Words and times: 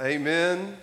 Amen. 0.00 0.76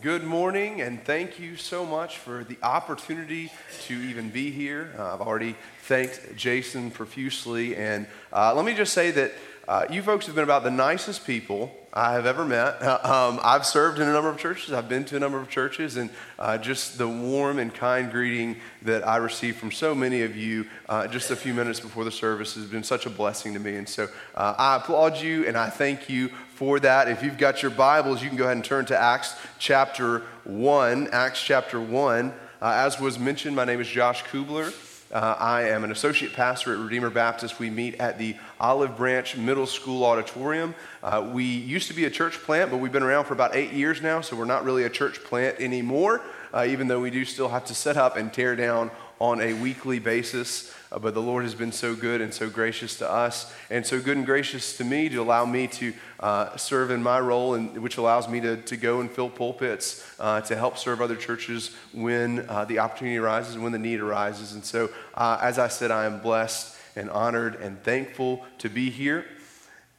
Good 0.00 0.24
morning, 0.24 0.80
and 0.80 1.04
thank 1.04 1.38
you 1.38 1.56
so 1.56 1.84
much 1.84 2.16
for 2.16 2.44
the 2.44 2.56
opportunity 2.62 3.52
to 3.82 3.94
even 3.94 4.30
be 4.30 4.50
here. 4.50 4.94
Uh, 4.98 5.12
I've 5.12 5.20
already 5.20 5.54
thanked 5.82 6.34
Jason 6.34 6.90
profusely, 6.90 7.76
and 7.76 8.06
uh, 8.32 8.54
let 8.54 8.64
me 8.64 8.72
just 8.72 8.94
say 8.94 9.10
that 9.10 9.32
uh, 9.68 9.84
you 9.90 10.02
folks 10.02 10.24
have 10.26 10.34
been 10.34 10.44
about 10.44 10.62
the 10.62 10.70
nicest 10.70 11.26
people 11.26 11.76
I 11.94 12.12
have 12.12 12.24
ever 12.24 12.44
met. 12.44 12.80
Um, 13.02 13.40
I've 13.42 13.66
served 13.66 13.98
in 13.98 14.08
a 14.08 14.12
number 14.12 14.30
of 14.30 14.38
churches, 14.38 14.72
I've 14.72 14.88
been 14.88 15.04
to 15.06 15.16
a 15.16 15.20
number 15.20 15.38
of 15.38 15.48
churches, 15.50 15.96
and 15.96 16.08
uh, 16.38 16.56
just 16.56 16.98
the 16.98 17.08
warm 17.08 17.58
and 17.58 17.74
kind 17.74 18.10
greeting 18.10 18.56
that 18.82 19.06
I 19.06 19.16
received 19.16 19.58
from 19.58 19.72
so 19.72 19.94
many 19.94 20.22
of 20.22 20.36
you 20.36 20.66
uh, 20.88 21.08
just 21.08 21.30
a 21.30 21.36
few 21.36 21.52
minutes 21.52 21.80
before 21.80 22.04
the 22.04 22.10
service 22.10 22.54
has 22.54 22.66
been 22.66 22.84
such 22.84 23.04
a 23.06 23.10
blessing 23.10 23.54
to 23.54 23.60
me. 23.60 23.76
And 23.76 23.88
so 23.88 24.08
uh, 24.34 24.54
I 24.56 24.76
applaud 24.76 25.20
you 25.20 25.46
and 25.46 25.56
I 25.56 25.68
thank 25.68 26.08
you 26.08 26.28
for 26.54 26.78
that. 26.80 27.08
If 27.08 27.22
you've 27.22 27.38
got 27.38 27.60
your 27.60 27.72
Bibles, 27.72 28.22
you 28.22 28.28
can 28.28 28.38
go 28.38 28.44
ahead 28.44 28.56
and 28.56 28.64
turn 28.64 28.86
to 28.86 28.98
Acts 28.98 29.34
chapter 29.58 30.20
1. 30.44 31.08
Acts 31.12 31.42
chapter 31.42 31.80
1. 31.80 32.28
Uh, 32.30 32.32
as 32.60 33.00
was 33.00 33.18
mentioned, 33.18 33.56
my 33.56 33.64
name 33.64 33.80
is 33.80 33.88
Josh 33.88 34.22
Kubler. 34.24 34.72
Uh, 35.12 35.36
I 35.38 35.64
am 35.64 35.84
an 35.84 35.92
associate 35.92 36.32
pastor 36.32 36.72
at 36.72 36.78
Redeemer 36.78 37.10
Baptist. 37.10 37.58
We 37.58 37.68
meet 37.68 37.96
at 37.96 38.18
the 38.18 38.36
Olive 38.62 38.96
Branch 38.96 39.36
Middle 39.36 39.66
School 39.66 40.04
Auditorium. 40.04 40.76
Uh, 41.02 41.28
we 41.32 41.42
used 41.42 41.88
to 41.88 41.94
be 41.94 42.04
a 42.04 42.10
church 42.10 42.34
plant, 42.34 42.70
but 42.70 42.76
we've 42.76 42.92
been 42.92 43.02
around 43.02 43.24
for 43.24 43.34
about 43.34 43.56
eight 43.56 43.72
years 43.72 44.00
now, 44.00 44.20
so 44.20 44.36
we're 44.36 44.44
not 44.44 44.62
really 44.62 44.84
a 44.84 44.88
church 44.88 45.24
plant 45.24 45.58
anymore, 45.58 46.20
uh, 46.54 46.64
even 46.68 46.86
though 46.86 47.00
we 47.00 47.10
do 47.10 47.24
still 47.24 47.48
have 47.48 47.64
to 47.64 47.74
set 47.74 47.96
up 47.96 48.16
and 48.16 48.32
tear 48.32 48.54
down 48.54 48.92
on 49.18 49.40
a 49.40 49.52
weekly 49.54 49.98
basis. 49.98 50.72
Uh, 50.92 50.98
but 51.00 51.12
the 51.12 51.20
Lord 51.20 51.42
has 51.42 51.56
been 51.56 51.72
so 51.72 51.96
good 51.96 52.20
and 52.20 52.32
so 52.32 52.48
gracious 52.48 52.96
to 52.98 53.10
us, 53.10 53.52
and 53.68 53.84
so 53.84 54.00
good 54.00 54.16
and 54.16 54.24
gracious 54.24 54.76
to 54.76 54.84
me 54.84 55.08
to 55.08 55.16
allow 55.16 55.44
me 55.44 55.66
to 55.66 55.92
uh, 56.20 56.56
serve 56.56 56.92
in 56.92 57.02
my 57.02 57.18
role, 57.18 57.54
and, 57.54 57.76
which 57.82 57.96
allows 57.96 58.28
me 58.28 58.40
to, 58.42 58.58
to 58.58 58.76
go 58.76 59.00
and 59.00 59.10
fill 59.10 59.28
pulpits 59.28 60.08
uh, 60.20 60.40
to 60.42 60.54
help 60.54 60.78
serve 60.78 61.00
other 61.00 61.16
churches 61.16 61.74
when 61.92 62.48
uh, 62.48 62.64
the 62.64 62.78
opportunity 62.78 63.18
arises, 63.18 63.58
when 63.58 63.72
the 63.72 63.78
need 63.78 63.98
arises. 63.98 64.52
And 64.52 64.64
so, 64.64 64.88
uh, 65.14 65.38
as 65.42 65.58
I 65.58 65.66
said, 65.66 65.90
I 65.90 66.04
am 66.04 66.20
blessed 66.20 66.78
and 66.96 67.10
honored 67.10 67.56
and 67.56 67.82
thankful 67.82 68.44
to 68.58 68.68
be 68.68 68.90
here. 68.90 69.24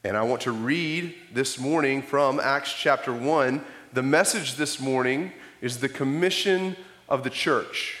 And 0.04 0.16
I 0.16 0.22
want 0.22 0.42
to 0.42 0.52
read 0.52 1.14
this 1.32 1.58
morning 1.58 2.02
from 2.02 2.38
Acts 2.38 2.72
chapter 2.72 3.12
1. 3.12 3.64
The 3.92 4.02
message 4.02 4.56
this 4.56 4.78
morning 4.80 5.32
is 5.60 5.78
the 5.78 5.88
commission 5.88 6.76
of 7.08 7.24
the 7.24 7.30
church. 7.30 7.98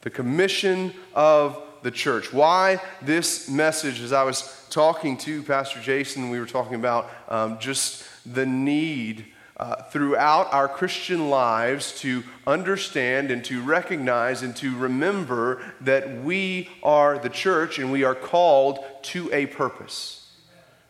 The 0.00 0.10
commission 0.10 0.94
of 1.14 1.62
the 1.82 1.90
church. 1.90 2.32
Why 2.32 2.80
this 3.02 3.48
message? 3.48 4.00
As 4.00 4.12
I 4.12 4.22
was 4.24 4.66
talking 4.70 5.16
to 5.18 5.42
Pastor 5.42 5.80
Jason, 5.80 6.30
we 6.30 6.40
were 6.40 6.46
talking 6.46 6.74
about 6.74 7.10
um, 7.28 7.58
just 7.58 8.04
the 8.24 8.46
need 8.46 9.26
uh, 9.58 9.82
throughout 9.82 10.52
our 10.52 10.68
Christian 10.68 11.30
lives 11.30 11.98
to 12.00 12.22
understand 12.46 13.30
and 13.30 13.44
to 13.46 13.60
recognize 13.62 14.42
and 14.42 14.54
to 14.56 14.76
remember 14.76 15.62
that 15.80 16.22
we 16.22 16.68
are 16.82 17.18
the 17.18 17.28
church 17.28 17.78
and 17.78 17.90
we 17.90 18.04
are 18.04 18.14
called 18.14 18.78
to 19.02 19.32
a 19.32 19.46
purpose. 19.46 20.30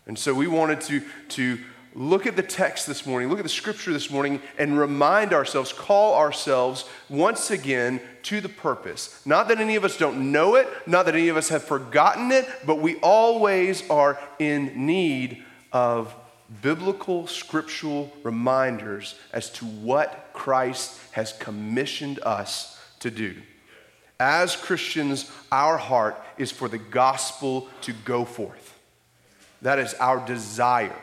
And 0.07 0.19
so 0.19 0.35
we 0.35 0.47
wanted 0.47 0.81
to, 0.83 1.03
to 1.31 1.59
look 1.95 2.27
at 2.27 2.37
the 2.37 2.43
text 2.43 2.87
this 2.87 3.07
morning, 3.07 3.29
look 3.29 3.39
at 3.39 3.45
the 3.45 3.49
scripture 3.49 3.93
this 3.93 4.11
morning, 4.11 4.41
and 4.59 4.79
remind 4.79 5.33
ourselves, 5.33 5.73
call 5.73 6.15
ourselves 6.15 6.85
once 7.09 7.51
again 7.51 8.01
to 8.25 8.41
the 8.41 8.49
purpose. 8.49 9.21
Not 9.25 9.49
that 9.49 9.61
any 9.61 9.77
of 9.77 9.85
us 9.85 9.97
don't 9.97 10.31
know 10.31 10.57
it, 10.57 10.69
not 10.87 11.07
that 11.07 11.15
any 11.15 11.29
of 11.29 11.37
us 11.37 11.49
have 11.49 11.65
forgotten 11.65 12.33
it, 12.33 12.47
but 12.67 12.81
we 12.81 12.97
always 12.97 13.89
are 13.89 14.19
in 14.39 14.87
need 14.87 15.43
of 15.73 16.15
biblical, 16.63 17.27
scriptural 17.27 18.13
reminders 18.23 19.15
as 19.33 19.51
to 19.51 19.65
what 19.65 20.31
Christ 20.33 20.99
has 21.13 21.33
commissioned 21.35 22.21
us 22.23 22.81
to 23.01 23.11
do. 23.11 23.37
As 24.21 24.57
Christians, 24.57 25.31
our 25.53 25.79
heart 25.79 26.21
is 26.37 26.51
for 26.51 26.69
the 26.69 26.79
gospel 26.79 27.69
to 27.83 27.93
go 27.93 28.25
forth. 28.25 28.79
That 29.63 29.79
is 29.79 29.95
our 29.95 30.25
desire 30.25 30.97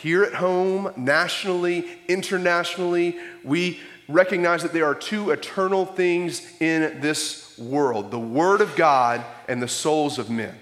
here 0.00 0.22
at 0.22 0.32
home, 0.32 0.94
nationally, 0.96 1.86
internationally, 2.08 3.18
we 3.44 3.80
recognize 4.08 4.62
that 4.62 4.72
there 4.72 4.86
are 4.86 4.94
two 4.94 5.30
eternal 5.30 5.84
things 5.84 6.40
in 6.58 7.02
this 7.02 7.58
world 7.58 8.10
the 8.10 8.18
Word 8.18 8.62
of 8.62 8.74
God 8.76 9.22
and 9.46 9.62
the 9.62 9.68
souls 9.68 10.18
of 10.18 10.30
men. 10.30 10.58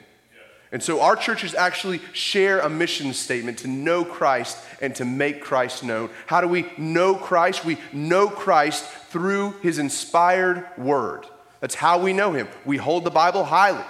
And 0.70 0.82
so 0.82 1.00
our 1.00 1.16
churches 1.16 1.54
actually 1.54 2.00
share 2.12 2.60
a 2.60 2.68
mission 2.68 3.14
statement 3.14 3.58
to 3.58 3.68
know 3.68 4.04
Christ 4.04 4.58
and 4.82 4.94
to 4.96 5.04
make 5.04 5.40
Christ 5.40 5.82
known. 5.82 6.10
How 6.26 6.40
do 6.40 6.48
we 6.48 6.70
know 6.76 7.14
Christ? 7.14 7.64
We 7.64 7.78
know 7.92 8.28
Christ 8.28 8.84
through 8.84 9.52
his 9.62 9.78
inspired 9.78 10.66
word. 10.76 11.24
That's 11.60 11.74
how 11.74 11.98
we 12.00 12.12
know 12.12 12.32
him. 12.32 12.48
We 12.66 12.76
hold 12.76 13.04
the 13.04 13.10
Bible 13.10 13.44
highly. 13.44 13.84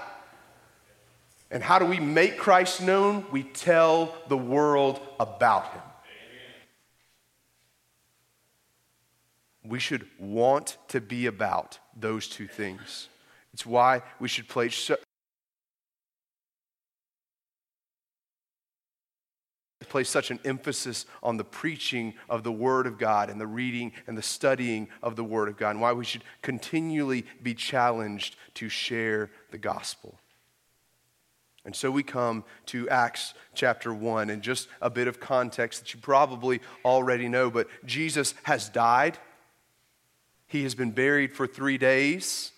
And 1.51 1.63
how 1.63 1.79
do 1.79 1.87
we 1.87 1.99
make 1.99 2.39
Christ 2.39 2.81
known? 2.81 3.25
We 3.33 3.43
tell 3.43 4.15
the 4.29 4.37
world 4.37 5.01
about 5.19 5.73
him. 5.73 5.83
We 9.65 9.81
should 9.81 10.07
want 10.19 10.77
to 10.89 11.01
be 11.01 11.27
about 11.27 11.79
those 11.97 12.29
two 12.29 12.47
things. 12.47 13.09
It's 13.53 13.67
why 13.67 14.03
we 14.21 14.29
should 14.29 14.49
place, 14.49 14.91
place 19.87 20.11
such 20.11 20.31
an 20.31 20.41
emphasis 20.45 21.07
on 21.23 21.37
the 21.37 21.45
preaching 21.45 22.15
of 22.29 22.43
the 22.43 22.53
Word 22.53 22.87
of 22.87 22.99
God 22.99 23.31
and 23.31 23.41
the 23.41 23.47
reading 23.47 23.93
and 24.07 24.19
the 24.19 24.23
studying 24.23 24.89
of 25.03 25.17
the 25.17 25.25
Word 25.25 25.49
of 25.49 25.57
God, 25.57 25.71
and 25.71 25.81
why 25.81 25.93
we 25.93 26.05
should 26.05 26.25
continually 26.43 27.25
be 27.43 27.55
challenged 27.55 28.37
to 28.55 28.69
share 28.69 29.31
the 29.51 29.59
gospel. 29.59 30.19
And 31.65 31.77
so 31.77 31.91
we 31.91 32.03
come 32.03 32.45
to 32.67 32.89
Acts 32.89 33.35
chapter 33.55 33.93
1, 33.93 34.31
and 34.31 34.43
just 34.43 34.69
a 34.81 34.89
bit 34.89 35.07
of 35.07 35.21
context 35.21 35.81
that 35.81 35.95
you 35.95 36.01
probably 36.01 36.61
already 36.85 37.29
know, 37.29 37.51
but 37.51 37.69
Jesus 37.85 38.35
has 38.45 38.69
died. 38.69 39.19
He 40.47 40.63
has 40.63 40.75
been 40.75 40.93
buried 40.93 41.33
for 41.33 41.47
three 41.47 41.77
days. 41.77 42.53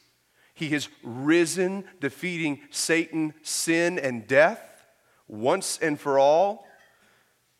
He 0.54 0.68
has 0.70 0.88
risen, 1.02 1.84
defeating 2.00 2.60
Satan, 2.70 3.34
sin, 3.42 3.98
and 3.98 4.26
death 4.26 4.62
once 5.26 5.78
and 5.82 5.98
for 5.98 6.18
all. 6.18 6.66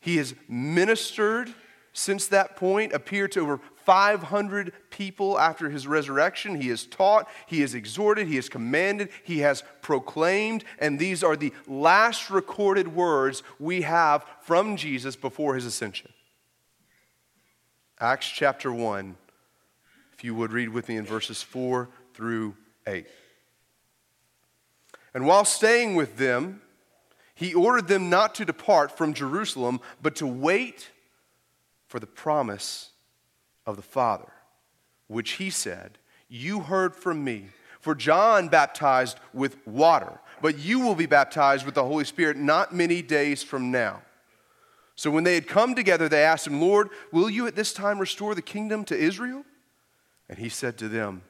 He 0.01 0.17
has 0.17 0.35
ministered 0.49 1.55
since 1.93 2.29
that 2.29 2.57
point, 2.57 2.93
appeared 2.93 3.33
to 3.33 3.41
over 3.41 3.61
500 3.85 4.73
people 4.91 5.39
after 5.39 5.71
his 5.71 5.87
resurrection. 5.87 6.61
He 6.61 6.69
has 6.69 6.85
taught, 6.87 7.29
he 7.47 7.63
has 7.63 7.75
exhorted, 7.75 8.29
he 8.29 8.37
has 8.37 8.49
commanded, 8.49 9.11
he 9.25 9.41
has 9.41 9.65
proclaimed, 9.83 10.65
and 10.79 10.99
these 10.99 11.25
are 11.25 11.37
the 11.37 11.53
last 11.67 12.31
recorded 12.31 12.89
words 12.89 13.43
we 13.59 13.83
have 13.83 14.25
from 14.43 14.77
Jesus 14.77 15.17
before 15.17 15.55
his 15.55 15.67
ascension. 15.67 16.13
Acts 17.99 18.29
chapter 18.29 18.73
1, 18.73 19.17
if 20.13 20.25
you 20.25 20.35
would 20.35 20.53
read 20.53 20.69
with 20.69 20.89
me 20.89 20.97
in 20.97 21.05
verses 21.05 21.43
4 21.43 21.89
through 22.15 22.55
8. 22.87 23.07
And 25.13 25.27
while 25.27 25.45
staying 25.45 25.97
with 25.97 26.17
them, 26.17 26.63
he 27.41 27.55
ordered 27.55 27.89
them 27.89 28.11
not 28.11 28.35
to 28.35 28.45
depart 28.45 28.99
from 28.99 29.15
Jerusalem, 29.15 29.81
but 30.03 30.15
to 30.17 30.27
wait 30.27 30.91
for 31.89 31.99
the 31.99 32.07
promise 32.07 32.91
of 33.65 33.77
the 33.77 33.83
Father, 33.83 34.31
which 35.07 35.33
he 35.33 35.49
said, 35.49 35.97
You 36.29 36.61
heard 36.61 36.95
from 36.95 37.25
me. 37.25 37.47
For 37.79 37.95
John 37.95 38.49
baptized 38.49 39.19
with 39.33 39.67
water, 39.67 40.21
but 40.43 40.59
you 40.59 40.81
will 40.81 40.95
be 40.95 41.07
baptized 41.07 41.65
with 41.65 41.75
the 41.75 41.83
Holy 41.87 42.05
Spirit 42.05 42.37
not 42.37 42.75
many 42.75 43.01
days 43.01 43.43
from 43.43 43.71
now. 43.71 44.03
So 44.95 45.11
when 45.11 45.25
they 45.25 45.35
had 45.35 45.49
come 45.49 45.75
together, 45.75 46.11
they 46.11 46.23
asked 46.23 46.47
him, 46.47 46.61
Lord, 46.61 46.91
will 47.11 47.31
you 47.31 47.47
at 47.47 47.57
this 47.57 47.73
time 47.73 47.99
restore 47.99 48.35
the 48.35 48.43
kingdom 48.43 48.85
to 48.85 48.95
Israel? 48.95 49.47
And 50.29 50.39
he 50.39 50.51
said 50.51 50.77
to 50.77 50.89
them, 50.89 51.23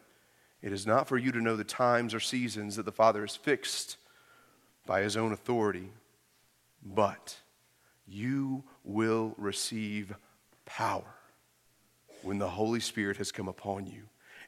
It 0.60 0.72
is 0.72 0.88
not 0.88 1.06
for 1.06 1.16
you 1.18 1.30
to 1.30 1.40
know 1.40 1.54
the 1.54 1.62
times 1.62 2.14
or 2.14 2.18
seasons 2.18 2.74
that 2.74 2.84
the 2.84 2.90
Father 2.90 3.20
has 3.20 3.36
fixed 3.36 3.96
by 4.86 5.02
his 5.02 5.16
own 5.16 5.30
authority, 5.30 5.90
but 6.84 7.36
you 8.06 8.64
will 8.84 9.34
receive 9.36 10.14
power 10.64 11.14
when 12.22 12.38
the 12.38 12.50
Holy 12.50 12.80
Spirit 12.80 13.16
has 13.16 13.32
come 13.32 13.48
upon 13.48 13.86
you, 13.86 14.02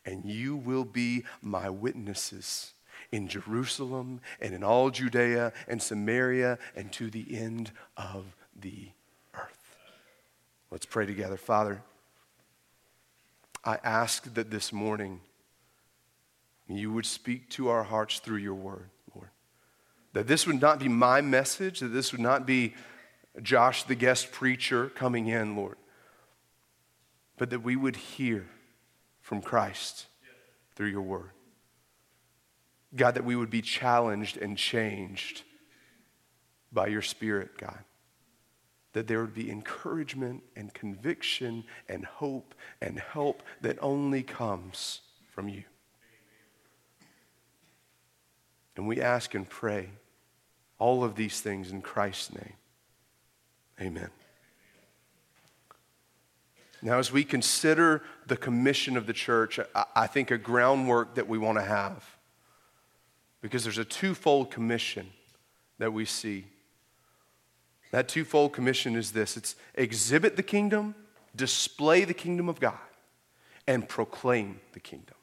and 0.04 0.24
you 0.24 0.56
will 0.56 0.84
be 0.84 1.24
my 1.40 1.70
witnesses 1.70 2.74
in 3.10 3.28
Jerusalem 3.28 4.20
and 4.40 4.54
in 4.54 4.62
all 4.62 4.90
Judea 4.90 5.52
and 5.68 5.80
Samaria 5.80 6.58
and 6.74 6.92
to 6.92 7.10
the 7.10 7.36
end 7.36 7.70
of 7.96 8.36
the 8.58 8.88
earth. 9.34 9.76
Let's 10.70 10.86
pray 10.86 11.06
together. 11.06 11.36
Father, 11.36 11.82
I 13.64 13.78
ask 13.84 14.32
that 14.34 14.50
this 14.50 14.72
morning 14.72 15.20
you 16.68 16.92
would 16.92 17.06
speak 17.06 17.48
to 17.50 17.68
our 17.68 17.84
hearts 17.84 18.18
through 18.18 18.38
your 18.38 18.54
word. 18.54 18.88
That 20.12 20.26
this 20.26 20.46
would 20.46 20.60
not 20.60 20.78
be 20.78 20.88
my 20.88 21.20
message, 21.20 21.80
that 21.80 21.88
this 21.88 22.12
would 22.12 22.20
not 22.20 22.46
be 22.46 22.74
Josh, 23.40 23.84
the 23.84 23.94
guest 23.94 24.30
preacher, 24.30 24.90
coming 24.90 25.28
in, 25.28 25.56
Lord 25.56 25.76
but 27.42 27.50
that 27.50 27.64
we 27.64 27.74
would 27.74 27.96
hear 27.96 28.46
from 29.20 29.42
Christ 29.42 30.06
through 30.76 30.86
your 30.86 31.02
word. 31.02 31.30
God, 32.94 33.16
that 33.16 33.24
we 33.24 33.34
would 33.34 33.50
be 33.50 33.62
challenged 33.62 34.36
and 34.36 34.56
changed 34.56 35.42
by 36.72 36.86
your 36.86 37.02
Spirit, 37.02 37.58
God. 37.58 37.80
That 38.92 39.08
there 39.08 39.20
would 39.22 39.34
be 39.34 39.50
encouragement 39.50 40.44
and 40.54 40.72
conviction 40.72 41.64
and 41.88 42.04
hope 42.04 42.54
and 42.80 43.00
help 43.00 43.42
that 43.62 43.76
only 43.80 44.22
comes 44.22 45.00
from 45.34 45.48
you. 45.48 45.64
And 48.76 48.86
we 48.86 49.00
ask 49.00 49.34
and 49.34 49.50
pray 49.50 49.88
all 50.82 51.04
of 51.04 51.14
these 51.14 51.40
things 51.40 51.70
in 51.70 51.80
Christ's 51.80 52.34
name. 52.34 52.54
Amen. 53.80 54.10
Now, 56.82 56.98
as 56.98 57.12
we 57.12 57.22
consider 57.22 58.02
the 58.26 58.36
commission 58.36 58.96
of 58.96 59.06
the 59.06 59.12
church, 59.12 59.60
I 59.94 60.08
think 60.08 60.32
a 60.32 60.38
groundwork 60.38 61.14
that 61.14 61.28
we 61.28 61.38
want 61.38 61.58
to 61.58 61.62
have, 61.62 62.04
because 63.40 63.62
there's 63.62 63.78
a 63.78 63.84
twofold 63.84 64.50
commission 64.50 65.06
that 65.78 65.92
we 65.92 66.04
see. 66.04 66.46
That 67.92 68.08
twofold 68.08 68.52
commission 68.52 68.96
is 68.96 69.12
this 69.12 69.36
it's 69.36 69.54
exhibit 69.76 70.34
the 70.34 70.42
kingdom, 70.42 70.96
display 71.36 72.04
the 72.04 72.12
kingdom 72.12 72.48
of 72.48 72.58
God, 72.58 72.74
and 73.68 73.88
proclaim 73.88 74.58
the 74.72 74.80
kingdom. 74.80 75.14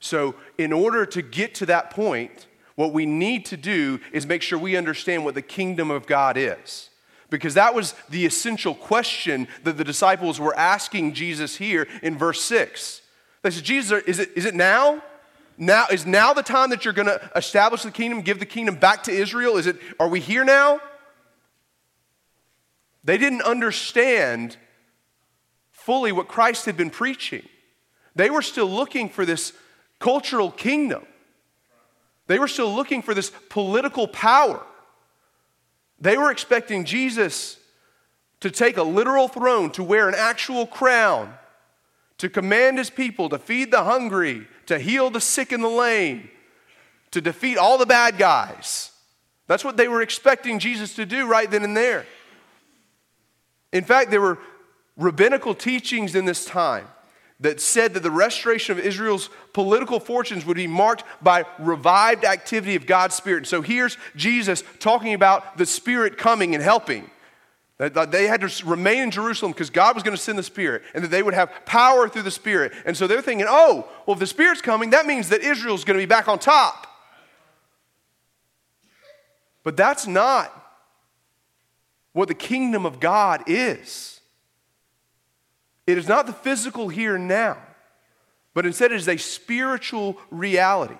So, 0.00 0.34
in 0.58 0.74
order 0.74 1.06
to 1.06 1.22
get 1.22 1.54
to 1.54 1.66
that 1.66 1.88
point, 1.88 2.46
what 2.76 2.92
we 2.92 3.06
need 3.06 3.46
to 3.46 3.56
do 3.56 4.00
is 4.12 4.26
make 4.26 4.42
sure 4.42 4.58
we 4.58 4.76
understand 4.76 5.24
what 5.24 5.34
the 5.34 5.42
kingdom 5.42 5.90
of 5.90 6.06
God 6.06 6.36
is. 6.36 6.90
Because 7.28 7.54
that 7.54 7.74
was 7.74 7.94
the 8.08 8.24
essential 8.24 8.74
question 8.74 9.48
that 9.64 9.76
the 9.76 9.84
disciples 9.84 10.38
were 10.38 10.56
asking 10.56 11.14
Jesus 11.14 11.56
here 11.56 11.88
in 12.02 12.16
verse 12.16 12.40
6. 12.42 13.02
They 13.42 13.50
said, 13.50 13.64
Jesus, 13.64 14.02
is 14.04 14.18
it, 14.20 14.30
is 14.36 14.44
it 14.44 14.54
now? 14.54 15.02
Now 15.58 15.86
is 15.90 16.04
now 16.04 16.34
the 16.34 16.42
time 16.42 16.70
that 16.70 16.84
you're 16.84 16.94
going 16.94 17.06
to 17.06 17.30
establish 17.34 17.82
the 17.82 17.90
kingdom, 17.90 18.20
give 18.20 18.38
the 18.38 18.46
kingdom 18.46 18.76
back 18.76 19.04
to 19.04 19.10
Israel? 19.10 19.56
Is 19.56 19.66
it 19.66 19.76
are 19.98 20.08
we 20.08 20.20
here 20.20 20.44
now? 20.44 20.80
They 23.04 23.18
didn't 23.18 23.42
understand 23.42 24.56
fully 25.70 26.12
what 26.12 26.28
Christ 26.28 26.66
had 26.66 26.76
been 26.76 26.90
preaching. 26.90 27.48
They 28.14 28.28
were 28.28 28.42
still 28.42 28.66
looking 28.66 29.08
for 29.08 29.24
this 29.24 29.52
cultural 29.98 30.50
kingdom. 30.50 31.06
They 32.26 32.38
were 32.38 32.48
still 32.48 32.74
looking 32.74 33.02
for 33.02 33.14
this 33.14 33.30
political 33.48 34.08
power. 34.08 34.64
They 36.00 36.16
were 36.16 36.30
expecting 36.30 36.84
Jesus 36.84 37.58
to 38.40 38.50
take 38.50 38.76
a 38.76 38.82
literal 38.82 39.28
throne, 39.28 39.70
to 39.72 39.82
wear 39.82 40.08
an 40.08 40.14
actual 40.16 40.66
crown, 40.66 41.32
to 42.18 42.28
command 42.28 42.78
his 42.78 42.90
people, 42.90 43.28
to 43.28 43.38
feed 43.38 43.70
the 43.70 43.84
hungry, 43.84 44.46
to 44.66 44.78
heal 44.78 45.10
the 45.10 45.20
sick 45.20 45.52
and 45.52 45.62
the 45.62 45.68
lame, 45.68 46.28
to 47.12 47.20
defeat 47.20 47.56
all 47.56 47.78
the 47.78 47.86
bad 47.86 48.18
guys. 48.18 48.90
That's 49.46 49.64
what 49.64 49.76
they 49.76 49.88
were 49.88 50.02
expecting 50.02 50.58
Jesus 50.58 50.94
to 50.96 51.06
do 51.06 51.26
right 51.26 51.50
then 51.50 51.62
and 51.62 51.76
there. 51.76 52.04
In 53.72 53.84
fact, 53.84 54.10
there 54.10 54.20
were 54.20 54.38
rabbinical 54.96 55.54
teachings 55.54 56.14
in 56.14 56.24
this 56.24 56.44
time 56.44 56.86
that 57.40 57.60
said 57.60 57.94
that 57.94 58.02
the 58.02 58.10
restoration 58.10 58.78
of 58.78 58.84
Israel's 58.84 59.28
political 59.52 60.00
fortunes 60.00 60.46
would 60.46 60.56
be 60.56 60.66
marked 60.66 61.04
by 61.22 61.44
revived 61.58 62.24
activity 62.24 62.76
of 62.76 62.86
God's 62.86 63.14
Spirit. 63.14 63.46
So 63.46 63.60
here's 63.60 63.98
Jesus 64.16 64.62
talking 64.78 65.12
about 65.12 65.58
the 65.58 65.66
Spirit 65.66 66.16
coming 66.16 66.54
and 66.54 66.62
helping. 66.62 67.10
That 67.78 68.10
they 68.10 68.26
had 68.26 68.40
to 68.40 68.64
remain 68.64 69.02
in 69.02 69.10
Jerusalem 69.10 69.52
because 69.52 69.68
God 69.68 69.94
was 69.94 70.02
going 70.02 70.16
to 70.16 70.22
send 70.22 70.38
the 70.38 70.42
Spirit 70.42 70.82
and 70.94 71.04
that 71.04 71.10
they 71.10 71.22
would 71.22 71.34
have 71.34 71.52
power 71.66 72.08
through 72.08 72.22
the 72.22 72.30
Spirit. 72.30 72.72
And 72.86 72.96
so 72.96 73.06
they're 73.06 73.20
thinking, 73.20 73.46
oh, 73.46 73.86
well, 74.06 74.14
if 74.14 74.18
the 74.18 74.26
Spirit's 74.26 74.62
coming, 74.62 74.90
that 74.90 75.04
means 75.04 75.28
that 75.28 75.42
Israel's 75.42 75.84
going 75.84 75.98
to 75.98 76.02
be 76.02 76.08
back 76.08 76.26
on 76.26 76.38
top. 76.38 76.86
But 79.62 79.76
that's 79.76 80.06
not 80.06 80.50
what 82.14 82.28
the 82.28 82.34
kingdom 82.34 82.86
of 82.86 82.98
God 82.98 83.42
is. 83.46 84.15
It 85.86 85.98
is 85.98 86.08
not 86.08 86.26
the 86.26 86.32
physical 86.32 86.88
here 86.88 87.16
now, 87.16 87.58
but 88.54 88.66
instead 88.66 88.92
it 88.92 88.96
is 88.96 89.08
a 89.08 89.16
spiritual 89.16 90.18
reality. 90.30 90.96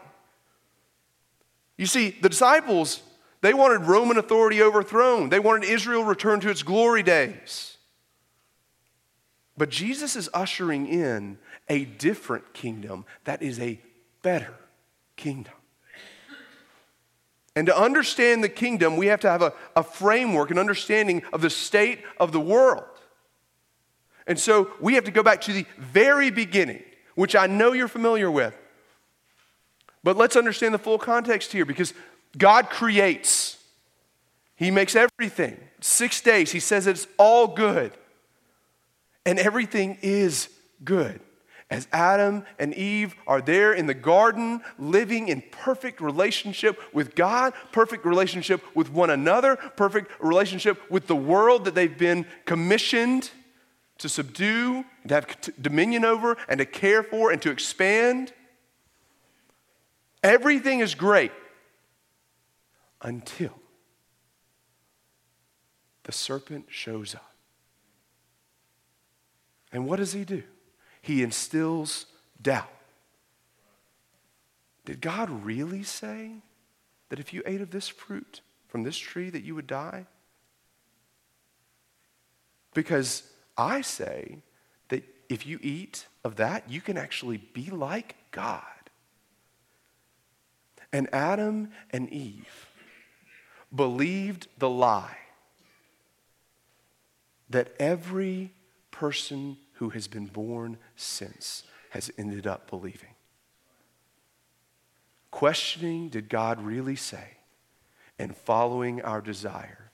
You 1.76 1.86
see, 1.86 2.10
the 2.20 2.28
disciples, 2.28 3.02
they 3.40 3.52
wanted 3.52 3.86
Roman 3.86 4.16
authority 4.16 4.62
overthrown, 4.62 5.28
they 5.28 5.40
wanted 5.40 5.68
Israel 5.68 6.04
returned 6.04 6.42
to 6.42 6.50
its 6.50 6.62
glory 6.62 7.02
days. 7.02 7.76
But 9.58 9.70
Jesus 9.70 10.16
is 10.16 10.28
ushering 10.34 10.86
in 10.86 11.38
a 11.68 11.84
different 11.84 12.52
kingdom 12.52 13.06
that 13.24 13.42
is 13.42 13.58
a 13.58 13.80
better 14.22 14.54
kingdom. 15.16 15.54
And 17.56 17.66
to 17.68 17.76
understand 17.76 18.44
the 18.44 18.50
kingdom, 18.50 18.98
we 18.98 19.06
have 19.06 19.20
to 19.20 19.30
have 19.30 19.40
a, 19.40 19.54
a 19.74 19.82
framework, 19.82 20.50
an 20.50 20.58
understanding 20.58 21.22
of 21.32 21.40
the 21.40 21.48
state 21.48 22.00
of 22.20 22.32
the 22.32 22.40
world. 22.40 22.84
And 24.26 24.38
so 24.38 24.70
we 24.80 24.94
have 24.94 25.04
to 25.04 25.10
go 25.10 25.22
back 25.22 25.40
to 25.42 25.52
the 25.52 25.66
very 25.78 26.30
beginning, 26.30 26.82
which 27.14 27.36
I 27.36 27.46
know 27.46 27.72
you're 27.72 27.88
familiar 27.88 28.30
with. 28.30 28.56
But 30.02 30.16
let's 30.16 30.36
understand 30.36 30.74
the 30.74 30.78
full 30.78 30.98
context 30.98 31.52
here 31.52 31.64
because 31.64 31.94
God 32.36 32.70
creates, 32.70 33.58
He 34.56 34.70
makes 34.70 34.96
everything. 34.96 35.58
Six 35.80 36.20
days, 36.20 36.52
He 36.52 36.60
says 36.60 36.86
it's 36.86 37.06
all 37.18 37.48
good. 37.48 37.92
And 39.24 39.38
everything 39.38 39.98
is 40.02 40.48
good. 40.84 41.20
As 41.68 41.88
Adam 41.92 42.44
and 42.60 42.72
Eve 42.74 43.16
are 43.26 43.40
there 43.40 43.72
in 43.72 43.86
the 43.86 43.94
garden, 43.94 44.60
living 44.78 45.26
in 45.26 45.42
perfect 45.50 46.00
relationship 46.00 46.80
with 46.92 47.16
God, 47.16 47.54
perfect 47.72 48.04
relationship 48.04 48.62
with 48.76 48.92
one 48.92 49.10
another, 49.10 49.56
perfect 49.56 50.12
relationship 50.20 50.80
with 50.88 51.08
the 51.08 51.16
world 51.16 51.64
that 51.64 51.74
they've 51.74 51.98
been 51.98 52.24
commissioned 52.44 53.32
to 53.98 54.08
subdue, 54.08 54.84
and 55.02 55.08
to 55.08 55.14
have 55.14 55.62
dominion 55.62 56.04
over, 56.04 56.36
and 56.48 56.58
to 56.58 56.66
care 56.66 57.02
for, 57.02 57.30
and 57.30 57.40
to 57.42 57.50
expand. 57.50 58.32
Everything 60.22 60.80
is 60.80 60.94
great 60.94 61.32
until 63.02 63.52
the 66.04 66.12
serpent 66.12 66.66
shows 66.68 67.14
up. 67.14 67.32
And 69.72 69.86
what 69.86 69.96
does 69.96 70.12
he 70.12 70.24
do? 70.24 70.42
He 71.02 71.22
instills 71.22 72.06
doubt. 72.40 72.70
Did 74.84 75.00
God 75.00 75.28
really 75.44 75.82
say 75.82 76.30
that 77.08 77.18
if 77.18 77.34
you 77.34 77.42
ate 77.44 77.60
of 77.60 77.70
this 77.70 77.88
fruit 77.88 78.40
from 78.68 78.84
this 78.84 78.96
tree 78.96 79.30
that 79.30 79.42
you 79.42 79.54
would 79.54 79.66
die? 79.66 80.06
Because 82.72 83.22
I 83.56 83.80
say 83.80 84.38
that 84.88 85.04
if 85.28 85.46
you 85.46 85.58
eat 85.62 86.06
of 86.24 86.36
that, 86.36 86.70
you 86.70 86.80
can 86.80 86.96
actually 86.96 87.38
be 87.38 87.70
like 87.70 88.16
God. 88.30 88.62
And 90.92 91.12
Adam 91.12 91.70
and 91.90 92.10
Eve 92.10 92.68
believed 93.74 94.48
the 94.58 94.70
lie 94.70 95.18
that 97.50 97.74
every 97.78 98.52
person 98.90 99.56
who 99.74 99.90
has 99.90 100.08
been 100.08 100.26
born 100.26 100.78
since 100.96 101.62
has 101.90 102.10
ended 102.18 102.46
up 102.46 102.68
believing. 102.68 103.14
Questioning, 105.30 106.08
did 106.08 106.28
God 106.28 106.62
really 106.62 106.96
say? 106.96 107.36
And 108.18 108.34
following 108.34 109.02
our 109.02 109.20
desire 109.20 109.90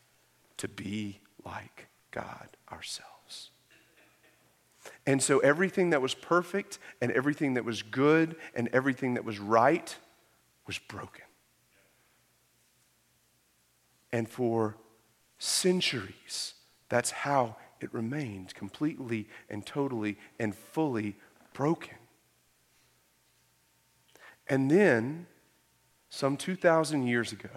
to 0.59 0.69
be 0.69 1.19
like 1.45 1.88
God 2.12 2.49
ourselves. 2.71 3.12
And 5.07 5.23
so 5.23 5.41
everything 5.41 5.91
that 5.91 6.01
was 6.01 6.15
perfect 6.15 6.79
and 7.01 7.11
everything 7.13 7.55
that 7.55 7.65
was 7.65 7.83
good 7.83 8.37
and 8.55 8.69
everything 8.73 9.15
that 9.15 9.25
was 9.25 9.39
right 9.39 9.97
was 10.67 10.79
broken. 10.79 11.25
And 14.13 14.29
for 14.29 14.77
centuries, 15.39 16.55
that's 16.89 17.11
how 17.11 17.57
it 17.81 17.93
remained 17.93 18.55
completely 18.55 19.29
and 19.51 19.67
totally 19.67 20.19
and 20.39 20.55
fully 20.55 21.17
broken. 21.53 21.97
And 24.49 24.71
then, 24.71 25.27
some 26.11 26.37
2,000 26.37 27.07
years 27.07 27.33
ago, 27.33 27.49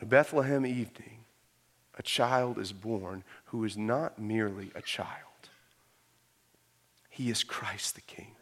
a 0.00 0.04
Bethlehem 0.04 0.66
evening, 0.66 1.21
a 1.98 2.02
child 2.02 2.58
is 2.58 2.72
born 2.72 3.24
who 3.46 3.64
is 3.64 3.76
not 3.76 4.18
merely 4.18 4.70
a 4.74 4.82
child, 4.82 5.10
he 7.08 7.30
is 7.30 7.44
Christ 7.44 7.94
the 7.94 8.00
King. 8.00 8.34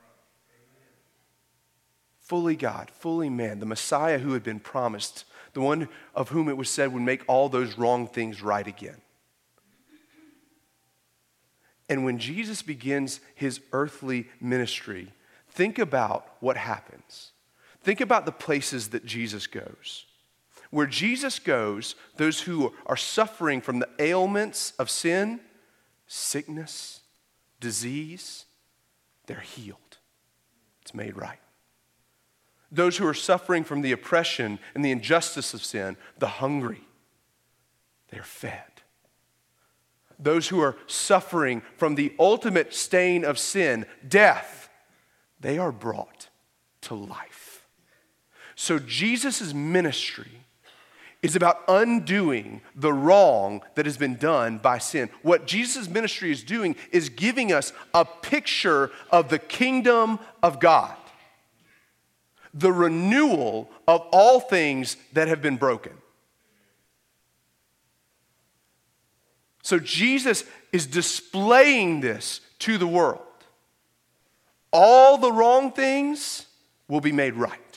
Fully 2.21 2.55
God, 2.55 2.91
fully 2.93 3.29
man, 3.29 3.59
the 3.59 3.67
Messiah 3.67 4.19
who 4.19 4.35
had 4.35 4.45
been 4.45 4.61
promised, 4.61 5.25
the 5.53 5.61
one 5.61 5.89
of 6.15 6.29
whom 6.29 6.49
it 6.49 6.57
was 6.57 6.71
said 6.71 6.93
would 6.93 7.03
make 7.03 7.25
all 7.27 7.49
those 7.49 7.77
wrong 7.77 8.07
things 8.07 8.41
right 8.41 8.67
again. 8.67 9.01
And 11.89 12.05
when 12.05 12.19
Jesus 12.19 12.63
begins 12.63 13.19
his 13.35 13.61
earthly 13.73 14.29
ministry, 14.41 15.13
think 15.49 15.81
about 15.81 16.37
what 16.39 16.57
happens. 16.57 17.33
Think 17.83 18.01
about 18.01 18.27
the 18.27 18.33
places 18.33 18.91
that 18.91 19.05
Jesus 19.05 19.49
goes. 19.49 20.07
Where 20.71 20.87
Jesus 20.87 21.39
goes, 21.39 21.97
those 22.17 22.41
who 22.41 22.73
are 22.87 22.97
suffering 22.97 23.61
from 23.61 23.81
the 23.81 23.89
ailments 23.99 24.73
of 24.79 24.89
sin, 24.89 25.41
sickness, 26.07 27.01
disease, 27.59 28.45
they're 29.27 29.41
healed. 29.41 29.99
It's 30.83 30.95
made 30.95 31.17
right. 31.17 31.41
Those 32.73 32.97
who 32.97 33.07
are 33.07 33.15
suffering 33.15 33.65
from 33.65 33.83
the 33.83 33.93
oppression 33.93 34.61
and 34.75 34.85
the 34.85 34.93
injustice 34.93 35.55
of 35.55 35.65
sin, 35.65 35.97
the 36.19 36.29
hungry, 36.29 36.83
they're 38.11 38.23
fed. 38.23 38.65
Those 40.19 40.49
who 40.49 40.61
are 40.61 40.77
suffering 40.87 41.63
from 41.77 41.95
the 41.95 42.15
ultimate 42.19 42.75
stain 42.75 43.25
of 43.25 43.39
sin, 43.39 43.87
death, 44.07 44.69
they 45.41 45.59
are 45.59 45.73
brought 45.73 46.29
to 46.83 46.95
life. 46.95 47.67
So 48.55 48.79
Jesus' 48.79 49.55
ministry 49.55 50.45
is 51.23 51.37
about 51.37 51.63
undoing 51.69 52.63
the 52.75 52.93
wrong 52.93 53.63
that 53.75 53.85
has 53.85 53.97
been 53.97 54.17
done 54.17 54.59
by 54.59 54.79
sin. 54.79 55.11
What 55.23 55.47
Jesus' 55.47 55.89
ministry 55.89 56.31
is 56.31 56.43
doing 56.43 56.77
is 56.93 57.11
giving 57.11 57.53
us 57.53 57.73
a 57.93 58.05
picture 58.05 58.91
of 59.11 59.29
the 59.29 59.39
kingdom 59.39 60.19
of 60.43 60.61
God, 60.61 60.97
the 62.55 62.73
renewal 62.73 63.71
of 63.87 64.01
all 64.13 64.41
things 64.41 64.97
that 65.13 65.29
have 65.29 65.43
been 65.43 65.57
broken. 65.57 65.93
So 69.63 69.79
Jesus 69.79 70.45
is 70.73 70.87
displaying 70.87 72.01
this 72.01 72.41
to 72.61 72.79
the 72.79 72.87
world. 72.87 73.21
All 74.73 75.19
the 75.19 75.33
wrong 75.33 75.73
things 75.73 76.47
will 76.89 77.01
be 77.01 77.13
made 77.13 77.35
right. 77.35 77.70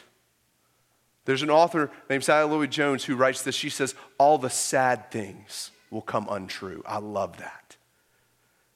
There's 1.26 1.44
an 1.44 1.50
author 1.50 1.90
named 2.10 2.24
Sally 2.24 2.50
Lloyd 2.50 2.72
Jones 2.72 3.06
who 3.06 3.16
writes 3.16 3.44
this. 3.44 3.56
She 3.56 3.70
says, 3.70 3.96
All 4.18 4.38
the 4.38 4.50
sad 4.50 5.10
things 5.12 5.72
will 5.90 6.02
come 6.02 6.28
untrue. 6.30 6.84
I 6.86 6.98
love 6.98 7.38
that. 7.38 7.78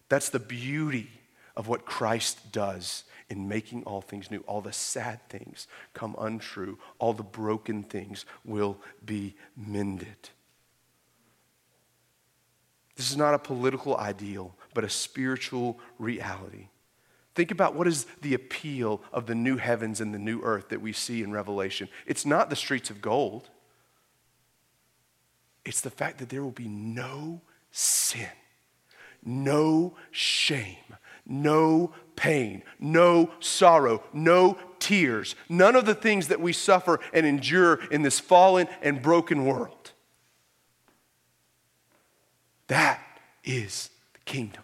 That's 0.09 0.29
the 0.29 0.39
beauty 0.39 1.09
of 1.55 1.67
what 1.67 1.85
Christ 1.85 2.51
does 2.51 3.03
in 3.29 3.47
making 3.49 3.83
all 3.83 4.01
things 4.01 4.31
new. 4.31 4.39
All 4.47 4.61
the 4.61 4.71
sad 4.71 5.19
things 5.27 5.67
come 5.93 6.15
untrue, 6.19 6.77
all 6.99 7.13
the 7.13 7.23
broken 7.23 7.83
things 7.83 8.25
will 8.45 8.77
be 9.03 9.35
mended. 9.57 10.29
This 12.95 13.11
is 13.11 13.17
not 13.17 13.33
a 13.33 13.39
political 13.39 13.97
ideal, 13.97 14.55
but 14.73 14.83
a 14.83 14.89
spiritual 14.89 15.79
reality. 15.99 16.69
Think 17.37 17.51
about 17.51 17.75
what 17.75 17.85
is 17.85 18.07
the 18.23 18.33
appeal 18.33 18.99
of 19.13 19.27
the 19.27 19.35
new 19.35 19.57
heavens 19.57 20.01
and 20.01 20.11
the 20.11 20.17
new 20.17 20.41
earth 20.41 20.69
that 20.69 20.81
we 20.81 20.91
see 20.91 21.21
in 21.21 21.31
Revelation. 21.31 21.87
It's 22.07 22.25
not 22.25 22.49
the 22.49 22.55
streets 22.55 22.89
of 22.89 22.99
gold, 22.99 23.51
it's 25.63 25.81
the 25.81 25.91
fact 25.91 26.17
that 26.17 26.29
there 26.29 26.41
will 26.41 26.49
be 26.49 26.67
no 26.67 27.41
sin, 27.69 28.31
no 29.23 29.95
shame, 30.09 30.77
no 31.27 31.93
pain, 32.15 32.63
no 32.79 33.29
sorrow, 33.39 34.01
no 34.11 34.57
tears, 34.79 35.35
none 35.47 35.75
of 35.75 35.85
the 35.85 35.93
things 35.93 36.29
that 36.29 36.41
we 36.41 36.51
suffer 36.51 36.99
and 37.13 37.23
endure 37.23 37.75
in 37.91 38.01
this 38.01 38.19
fallen 38.19 38.67
and 38.81 39.03
broken 39.03 39.45
world. 39.45 39.91
That 42.65 42.99
is 43.43 43.91
the 44.13 44.21
kingdom. 44.21 44.63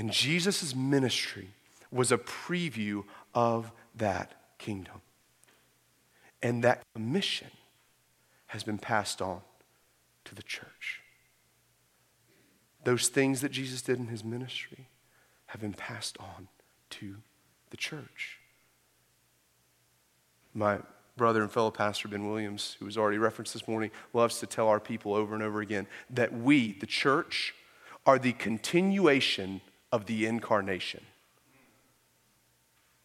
And 0.00 0.10
Jesus' 0.10 0.74
ministry 0.74 1.50
was 1.92 2.10
a 2.10 2.16
preview 2.16 3.04
of 3.34 3.70
that 3.94 4.32
kingdom. 4.56 5.02
And 6.42 6.64
that 6.64 6.80
commission 6.94 7.50
has 8.46 8.64
been 8.64 8.78
passed 8.78 9.20
on 9.20 9.42
to 10.24 10.34
the 10.34 10.42
church. 10.42 11.02
Those 12.82 13.08
things 13.08 13.42
that 13.42 13.52
Jesus 13.52 13.82
did 13.82 13.98
in 13.98 14.06
his 14.06 14.24
ministry 14.24 14.88
have 15.48 15.60
been 15.60 15.74
passed 15.74 16.16
on 16.18 16.48
to 16.88 17.16
the 17.68 17.76
church. 17.76 18.38
My 20.54 20.78
brother 21.18 21.42
and 21.42 21.52
fellow 21.52 21.70
pastor 21.70 22.08
Ben 22.08 22.26
Williams, 22.26 22.74
who 22.78 22.86
was 22.86 22.96
already 22.96 23.18
referenced 23.18 23.52
this 23.52 23.68
morning, 23.68 23.90
loves 24.14 24.40
to 24.40 24.46
tell 24.46 24.68
our 24.68 24.80
people 24.80 25.12
over 25.12 25.34
and 25.34 25.42
over 25.42 25.60
again 25.60 25.86
that 26.08 26.32
we, 26.32 26.72
the 26.72 26.86
church, 26.86 27.54
are 28.06 28.18
the 28.18 28.32
continuation 28.32 29.60
of 29.92 30.06
the 30.06 30.26
incarnation. 30.26 31.00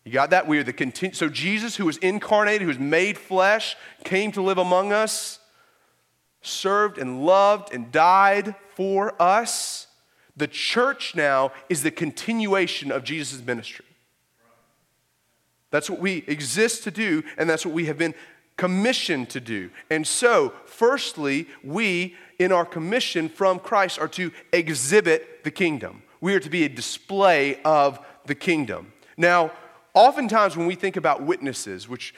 You 0.03 0.11
got 0.11 0.29
that? 0.29 0.47
We 0.47 0.59
are 0.59 0.63
the 0.63 0.73
continu- 0.73 1.15
so 1.15 1.29
Jesus, 1.29 1.75
who 1.75 1.85
was 1.85 1.97
incarnated, 1.97 2.61
who 2.61 2.67
was 2.67 2.79
made 2.79 3.17
flesh, 3.17 3.75
came 4.03 4.31
to 4.33 4.41
live 4.41 4.59
among 4.59 4.93
us, 4.93 5.39
served 6.41 6.99
and 6.99 7.25
loved 7.25 7.73
and 7.73 7.91
died 7.91 8.55
for 8.75 9.19
us. 9.19 9.87
The 10.37 10.47
church 10.47 11.15
now 11.15 11.51
is 11.69 11.81
the 11.81 11.91
continuation 11.91 12.91
of 12.91 13.03
Jesus' 13.03 13.43
ministry. 13.43 13.85
That's 15.71 15.89
what 15.89 15.99
we 15.99 16.23
exist 16.27 16.83
to 16.83 16.91
do, 16.91 17.23
and 17.37 17.49
that's 17.49 17.65
what 17.65 17.73
we 17.73 17.85
have 17.85 17.97
been 17.97 18.13
commissioned 18.57 19.29
to 19.31 19.39
do. 19.39 19.71
And 19.89 20.05
so, 20.05 20.53
firstly, 20.65 21.47
we 21.63 22.15
in 22.37 22.51
our 22.51 22.65
commission 22.65 23.27
from 23.27 23.59
Christ 23.59 23.99
are 23.99 24.07
to 24.09 24.31
exhibit 24.53 25.43
the 25.43 25.51
kingdom. 25.51 26.03
We 26.22 26.34
are 26.36 26.39
to 26.39 26.50
be 26.50 26.63
a 26.63 26.69
display 26.69 27.62
of 27.63 28.00
the 28.25 28.36
kingdom. 28.36 28.93
Now, 29.17 29.51
oftentimes 29.93 30.57
when 30.57 30.67
we 30.67 30.75
think 30.75 30.98
about 30.98 31.22
witnesses, 31.24 31.88
which 31.88 32.13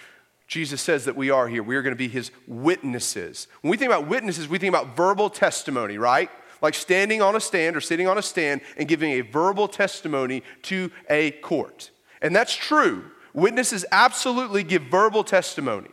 Jesus 0.47 0.81
says 0.81 1.05
that 1.05 1.15
we 1.15 1.29
are 1.29 1.47
here, 1.47 1.61
we 1.61 1.75
are 1.75 1.81
going 1.81 1.93
to 1.93 1.97
be 1.97 2.07
his 2.07 2.31
witnesses. 2.47 3.47
When 3.61 3.71
we 3.71 3.77
think 3.77 3.91
about 3.91 4.07
witnesses, 4.07 4.47
we 4.47 4.57
think 4.57 4.73
about 4.73 4.95
verbal 4.95 5.29
testimony, 5.29 5.97
right? 5.97 6.29
Like 6.61 6.73
standing 6.73 7.21
on 7.21 7.35
a 7.35 7.39
stand 7.39 7.75
or 7.75 7.81
sitting 7.81 8.07
on 8.07 8.17
a 8.17 8.21
stand 8.21 8.61
and 8.77 8.87
giving 8.87 9.11
a 9.11 9.21
verbal 9.21 9.67
testimony 9.67 10.43
to 10.63 10.89
a 11.09 11.31
court. 11.31 11.91
And 12.21 12.35
that's 12.35 12.55
true. 12.55 13.11
Witnesses 13.33 13.85
absolutely 13.91 14.63
give 14.63 14.83
verbal 14.83 15.23
testimony. 15.23 15.89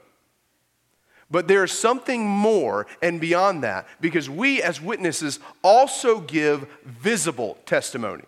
But 1.30 1.48
there 1.48 1.64
is 1.64 1.72
something 1.72 2.26
more 2.26 2.86
and 3.02 3.20
beyond 3.20 3.64
that 3.64 3.86
because 4.00 4.28
we, 4.28 4.62
as 4.62 4.80
witnesses, 4.80 5.40
also 5.62 6.20
give 6.20 6.68
visible 6.84 7.58
testimony. 7.66 8.24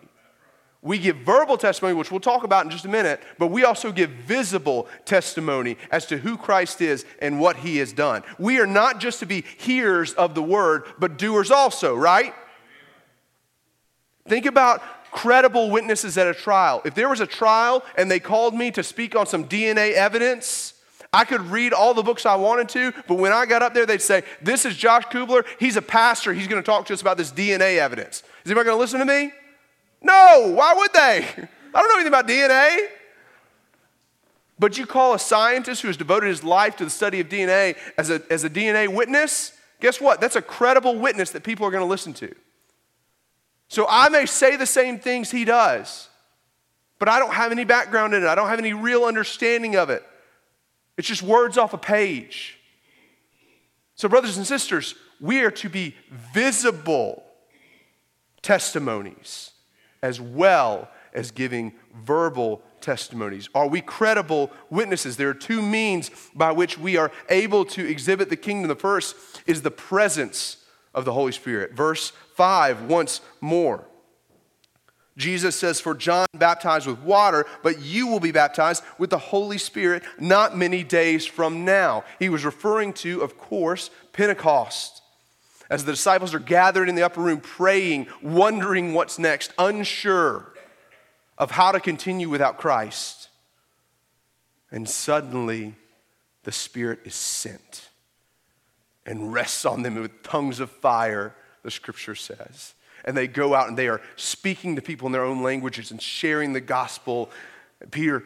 We 0.81 0.99
give 0.99 1.17
verbal 1.17 1.57
testimony, 1.57 1.95
which 1.95 2.11
we'll 2.11 2.19
talk 2.19 2.43
about 2.43 2.65
in 2.65 2.71
just 2.71 2.85
a 2.85 2.89
minute, 2.89 3.21
but 3.37 3.47
we 3.47 3.63
also 3.63 3.91
give 3.91 4.09
visible 4.09 4.87
testimony 5.05 5.77
as 5.91 6.05
to 6.07 6.17
who 6.17 6.37
Christ 6.37 6.81
is 6.81 7.05
and 7.19 7.39
what 7.39 7.57
he 7.57 7.77
has 7.77 7.91
done. 7.91 8.23
We 8.37 8.59
are 8.59 8.67
not 8.67 8.99
just 8.99 9.19
to 9.19 9.25
be 9.25 9.43
hearers 9.57 10.13
of 10.13 10.35
the 10.35 10.43
word, 10.43 10.83
but 10.99 11.17
doers 11.17 11.51
also, 11.51 11.95
right? 11.95 12.33
Think 14.27 14.45
about 14.45 14.81
credible 15.11 15.71
witnesses 15.71 16.17
at 16.17 16.27
a 16.27 16.33
trial. 16.33 16.81
If 16.85 16.93
there 16.93 17.09
was 17.09 17.21
a 17.21 17.27
trial 17.27 17.83
and 17.97 18.09
they 18.09 18.19
called 18.19 18.53
me 18.53 18.71
to 18.71 18.83
speak 18.83 19.15
on 19.15 19.25
some 19.25 19.45
DNA 19.45 19.93
evidence, 19.93 20.73
I 21.13 21.25
could 21.25 21.41
read 21.41 21.73
all 21.73 21.93
the 21.93 22.03
books 22.03 22.25
I 22.25 22.35
wanted 22.35 22.69
to, 22.69 22.93
but 23.07 23.15
when 23.15 23.31
I 23.31 23.45
got 23.45 23.61
up 23.61 23.73
there, 23.73 23.85
they'd 23.85 24.01
say, 24.01 24.23
This 24.41 24.65
is 24.65 24.75
Josh 24.75 25.03
Kubler. 25.05 25.45
He's 25.59 25.77
a 25.77 25.81
pastor. 25.81 26.33
He's 26.33 26.47
going 26.47 26.61
to 26.61 26.65
talk 26.65 26.85
to 26.87 26.93
us 26.93 27.01
about 27.01 27.17
this 27.17 27.31
DNA 27.31 27.77
evidence. 27.77 28.23
Is 28.43 28.51
anybody 28.51 28.65
going 28.65 28.77
to 28.77 28.81
listen 28.81 28.99
to 28.99 29.05
me? 29.05 29.31
No. 30.01 30.53
Why 30.55 30.73
would 30.73 30.93
they? 30.93 31.27
I 31.73 31.81
don't 31.81 31.89
know 31.89 31.95
anything 31.95 32.07
about 32.07 32.27
DNA. 32.27 32.87
But 34.59 34.77
you 34.77 34.85
call 34.85 35.13
a 35.13 35.19
scientist 35.19 35.81
who 35.81 35.87
has 35.87 35.97
devoted 35.97 36.27
his 36.27 36.43
life 36.43 36.75
to 36.77 36.83
the 36.83 36.89
study 36.89 37.19
of 37.19 37.29
DNA 37.29 37.77
as 37.97 38.09
a, 38.09 38.21
as 38.29 38.43
a 38.43 38.49
DNA 38.49 38.87
witness, 38.87 39.53
guess 39.79 40.01
what? 40.01 40.19
That's 40.19 40.35
a 40.35 40.41
credible 40.41 40.97
witness 40.97 41.31
that 41.31 41.43
people 41.43 41.65
are 41.67 41.71
going 41.71 41.83
to 41.83 41.89
listen 41.89 42.13
to. 42.15 42.33
So 43.67 43.85
I 43.87 44.09
may 44.09 44.25
say 44.25 44.55
the 44.55 44.65
same 44.65 44.97
things 44.97 45.29
he 45.29 45.45
does, 45.45 46.09
but 46.99 47.09
I 47.09 47.19
don't 47.19 47.33
have 47.33 47.51
any 47.51 47.65
background 47.65 48.13
in 48.13 48.23
it. 48.23 48.27
I 48.27 48.33
don't 48.33 48.47
have 48.47 48.59
any 48.59 48.73
real 48.73 49.03
understanding 49.03 49.75
of 49.75 49.89
it. 49.89 50.03
It's 50.97 51.07
just 51.07 51.23
words 51.23 51.57
off 51.57 51.73
a 51.73 51.77
page. 51.77 52.57
So, 53.95 54.09
brothers 54.09 54.37
and 54.37 54.45
sisters, 54.45 54.95
we 55.19 55.41
are 55.41 55.51
to 55.51 55.69
be 55.69 55.95
visible 56.11 57.23
testimonies 58.41 59.51
as 60.01 60.21
well 60.21 60.89
as 61.13 61.31
giving 61.31 61.73
verbal 62.03 62.61
testimonies. 62.81 63.49
Are 63.55 63.67
we 63.67 63.81
credible 63.81 64.51
witnesses? 64.69 65.17
There 65.17 65.29
are 65.29 65.33
two 65.33 65.61
means 65.61 66.11
by 66.35 66.51
which 66.51 66.77
we 66.77 66.97
are 66.97 67.11
able 67.29 67.65
to 67.65 67.87
exhibit 67.87 68.29
the 68.29 68.35
kingdom. 68.35 68.67
The 68.69 68.75
first 68.75 69.15
is 69.47 69.61
the 69.61 69.71
presence 69.71 70.57
of 70.93 71.05
the 71.05 71.13
Holy 71.13 71.31
Spirit. 71.31 71.73
Verse 71.73 72.11
5, 72.35 72.83
once 72.83 73.21
more. 73.41 73.85
Jesus 75.17 75.55
says, 75.55 75.81
For 75.81 75.95
John 75.95 76.27
baptized 76.37 76.85
with 76.85 76.99
water, 76.99 77.45
but 77.63 77.81
you 77.81 78.07
will 78.07 78.19
be 78.19 78.31
baptized 78.31 78.83
with 78.99 79.09
the 79.09 79.17
Holy 79.17 79.57
Spirit 79.57 80.03
not 80.19 80.55
many 80.55 80.83
days 80.83 81.25
from 81.25 81.65
now. 81.65 82.03
He 82.19 82.29
was 82.29 82.45
referring 82.45 82.93
to, 82.93 83.21
of 83.21 83.37
course, 83.37 83.89
Pentecost. 84.13 85.01
as 85.69 85.83
the 85.83 85.91
disciples 85.91 86.33
are 86.33 86.39
gathered 86.39 86.87
in 86.87 86.95
the 86.95 87.03
upper 87.03 87.19
room 87.19 87.41
praying, 87.41 88.07
wondering 88.21 88.93
what's 88.93 89.19
next, 89.19 89.51
unsure 89.57 90.53
of 91.37 91.51
how 91.51 91.71
to 91.71 91.79
continue 91.79 92.29
without 92.29 92.57
Christ. 92.57 93.29
And 94.71 94.87
suddenly, 94.87 95.75
the 96.43 96.51
Spirit 96.51 96.99
is 97.03 97.15
sent 97.15 97.89
and 99.05 99.33
rests 99.33 99.65
on 99.65 99.81
them 99.81 99.95
with 99.95 100.23
tongues 100.23 100.59
of 100.59 100.69
fire, 100.69 101.35
the 101.63 101.71
scripture 101.71 102.15
says. 102.15 102.73
And 103.07 103.15
they 103.15 103.25
go 103.25 103.55
out 103.55 103.69
and 103.69 103.77
they 103.77 103.87
are 103.87 104.01
speaking 104.17 104.75
to 104.75 104.81
people 104.81 105.07
in 105.07 105.13
their 105.13 105.23
own 105.23 105.41
languages 105.41 105.91
and 105.91 105.99
sharing 105.99 106.51
the 106.51 106.61
gospel. 106.61 107.31
Peter 107.89 108.23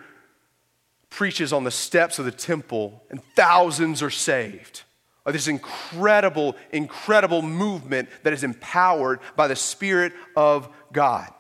preaches 1.12 1.54
on 1.54 1.64
the 1.64 1.72
steps 1.72 2.18
of 2.18 2.26
the 2.26 2.32
temple, 2.32 3.04
and 3.12 3.24
thousands 3.36 4.02
are 4.02 4.10
saved. 4.10 4.82
Uh, 5.24 5.32
this 5.32 5.48
incredible, 5.48 6.56
incredible 6.72 7.44
movement 7.44 8.10
that 8.24 8.34
is 8.34 8.44
empowered 8.44 9.20
by 9.36 9.48
the 9.48 9.56
Spirit 9.56 10.14
of 10.36 10.68
God. 10.92 11.32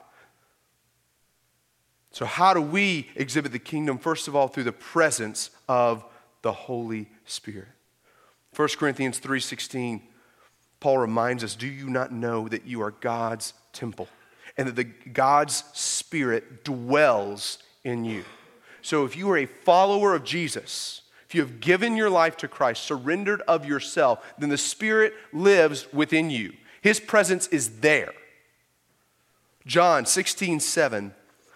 So, 2.11 2.25
how 2.25 2.53
do 2.53 2.61
we 2.61 3.09
exhibit 3.15 3.53
the 3.53 3.59
kingdom? 3.59 3.97
First 3.97 4.27
of 4.27 4.35
all, 4.35 4.49
through 4.49 4.65
the 4.65 4.71
presence 4.71 5.49
of 5.67 6.05
the 6.43 6.51
Holy 6.51 7.09
Spirit. 7.25 7.69
1 8.53 8.77
Corinthians 8.77 9.17
3:16 9.17 10.10
Paul 10.81 10.97
reminds 10.97 11.43
us, 11.45 11.55
"Do 11.55 11.67
you 11.67 11.89
not 11.89 12.11
know 12.11 12.49
that 12.49 12.65
you 12.65 12.81
are 12.81 12.91
God's 12.91 13.53
temple 13.71 14.09
and 14.57 14.67
that 14.67 14.75
the 14.75 14.83
God's 14.83 15.63
spirit 15.71 16.65
dwells 16.65 17.59
in 17.85 18.03
you?" 18.03 18.25
So 18.81 19.05
if 19.05 19.15
you 19.15 19.29
are 19.31 19.37
a 19.37 19.45
follower 19.45 20.13
of 20.13 20.25
Jesus, 20.25 21.01
if 21.29 21.35
you 21.35 21.41
have 21.41 21.61
given 21.61 21.95
your 21.95 22.09
life 22.09 22.35
to 22.37 22.49
Christ, 22.49 22.83
surrendered 22.83 23.41
of 23.47 23.65
yourself, 23.65 24.19
then 24.37 24.49
the 24.49 24.57
spirit 24.57 25.13
lives 25.31 25.87
within 25.93 26.29
you. 26.29 26.53
His 26.81 26.99
presence 26.99 27.47
is 27.47 27.79
there. 27.79 28.13
John 29.65 30.05
16, 30.05 30.59
7, 30.59 31.13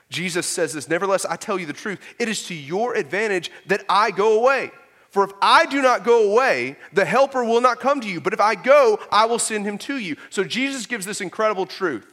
Jesus 0.10 0.46
says 0.46 0.74
this, 0.74 0.88
Nevertheless, 0.88 1.25
I 1.25 1.36
tell 1.36 1.60
you 1.60 1.65
the 1.65 1.74
truth, 1.74 2.00
it 2.20 2.29
is 2.29 2.46
to 2.46 2.53
your 2.53 2.94
advantage 2.94 3.51
that 3.65 3.84
I 3.89 4.12
go 4.12 4.39
away. 4.39 4.72
For 5.16 5.24
if 5.24 5.32
I 5.42 5.66
do 5.66 5.82
not 5.82 6.04
go 6.04 6.30
away, 6.30 6.76
the 6.92 7.06
helper 7.06 7.46
will 7.46 7.62
not 7.62 7.80
come 7.80 8.02
to 8.02 8.08
you. 8.10 8.20
But 8.20 8.34
if 8.34 8.42
I 8.42 8.54
go, 8.54 9.00
I 9.10 9.24
will 9.28 9.40
send 9.40 9.66
him 9.66 9.78
to 9.78 9.96
you. 9.96 10.18
So 10.30 10.44
Jesus 10.44 10.88
gives 10.88 11.06
this 11.06 11.22
incredible 11.22 11.66
truth 11.66 12.06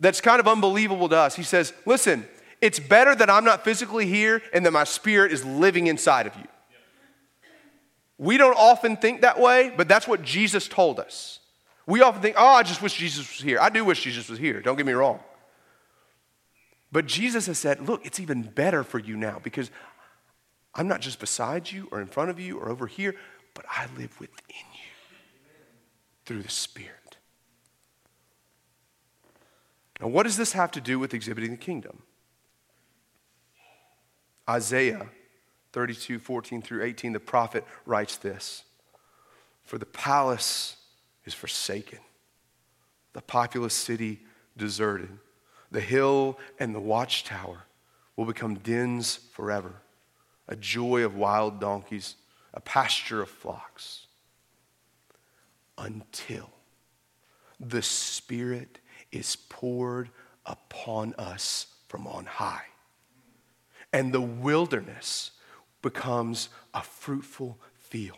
that's 0.00 0.22
kind 0.22 0.40
of 0.40 0.48
unbelievable 0.48 1.10
to 1.10 1.16
us. 1.18 1.36
He 1.36 1.42
says, 1.42 1.74
Listen, 1.84 2.26
it's 2.62 2.80
better 2.80 3.14
that 3.14 3.28
I'm 3.28 3.44
not 3.44 3.64
physically 3.64 4.06
here 4.06 4.40
and 4.54 4.64
that 4.64 4.70
my 4.70 4.84
spirit 4.84 5.30
is 5.30 5.44
living 5.44 5.88
inside 5.88 6.26
of 6.26 6.34
you. 6.36 6.46
We 8.16 8.38
don't 8.38 8.56
often 8.56 8.96
think 8.96 9.20
that 9.20 9.38
way, 9.38 9.70
but 9.76 9.88
that's 9.88 10.08
what 10.08 10.22
Jesus 10.22 10.68
told 10.68 10.98
us. 10.98 11.38
We 11.86 12.00
often 12.00 12.22
think, 12.22 12.36
oh, 12.38 12.46
I 12.46 12.62
just 12.62 12.80
wish 12.80 12.94
Jesus 12.94 13.28
was 13.30 13.42
here. 13.42 13.58
I 13.60 13.68
do 13.68 13.84
wish 13.84 14.02
Jesus 14.02 14.30
was 14.30 14.38
here, 14.38 14.62
don't 14.62 14.76
get 14.78 14.86
me 14.86 14.94
wrong. 14.94 15.20
But 16.90 17.04
Jesus 17.04 17.44
has 17.44 17.58
said, 17.58 17.86
look, 17.86 18.06
it's 18.06 18.18
even 18.18 18.40
better 18.40 18.82
for 18.84 18.98
you 18.98 19.18
now 19.18 19.38
because 19.44 19.70
I'm 20.78 20.86
not 20.86 21.00
just 21.00 21.18
beside 21.18 21.70
you 21.72 21.88
or 21.90 22.00
in 22.00 22.06
front 22.06 22.30
of 22.30 22.38
you 22.38 22.56
or 22.56 22.68
over 22.68 22.86
here, 22.86 23.16
but 23.52 23.64
I 23.68 23.86
live 23.98 24.18
within 24.20 24.38
you 24.72 25.16
through 26.24 26.42
the 26.42 26.48
Spirit. 26.48 27.16
Now, 30.00 30.06
what 30.06 30.22
does 30.22 30.36
this 30.36 30.52
have 30.52 30.70
to 30.70 30.80
do 30.80 31.00
with 31.00 31.14
exhibiting 31.14 31.50
the 31.50 31.56
kingdom? 31.56 32.04
Isaiah 34.48 35.08
32, 35.72 36.20
14 36.20 36.62
through 36.62 36.84
18, 36.84 37.12
the 37.12 37.20
prophet 37.20 37.64
writes 37.84 38.16
this 38.16 38.62
For 39.64 39.78
the 39.78 39.86
palace 39.86 40.76
is 41.24 41.34
forsaken, 41.34 41.98
the 43.14 43.20
populous 43.20 43.74
city 43.74 44.20
deserted, 44.56 45.10
the 45.72 45.80
hill 45.80 46.38
and 46.60 46.72
the 46.72 46.80
watchtower 46.80 47.64
will 48.14 48.26
become 48.26 48.54
dens 48.54 49.16
forever 49.32 49.82
a 50.48 50.56
joy 50.56 51.04
of 51.04 51.14
wild 51.14 51.60
donkeys, 51.60 52.16
a 52.54 52.60
pasture 52.60 53.22
of 53.22 53.28
flocks, 53.28 54.06
until 55.76 56.50
the 57.60 57.82
Spirit 57.82 58.78
is 59.12 59.36
poured 59.36 60.10
upon 60.46 61.14
us 61.18 61.66
from 61.88 62.06
on 62.06 62.24
high. 62.24 62.64
And 63.92 64.12
the 64.12 64.20
wilderness 64.20 65.32
becomes 65.82 66.48
a 66.74 66.82
fruitful 66.82 67.58
field. 67.74 68.16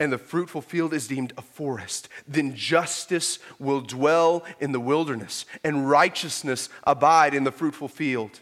And 0.00 0.12
the 0.12 0.18
fruitful 0.18 0.60
field 0.60 0.92
is 0.92 1.08
deemed 1.08 1.32
a 1.36 1.42
forest. 1.42 2.08
Then 2.26 2.54
justice 2.54 3.38
will 3.58 3.80
dwell 3.80 4.44
in 4.60 4.72
the 4.72 4.80
wilderness, 4.80 5.46
and 5.64 5.88
righteousness 5.88 6.68
abide 6.84 7.34
in 7.34 7.44
the 7.44 7.52
fruitful 7.52 7.88
field 7.88 8.40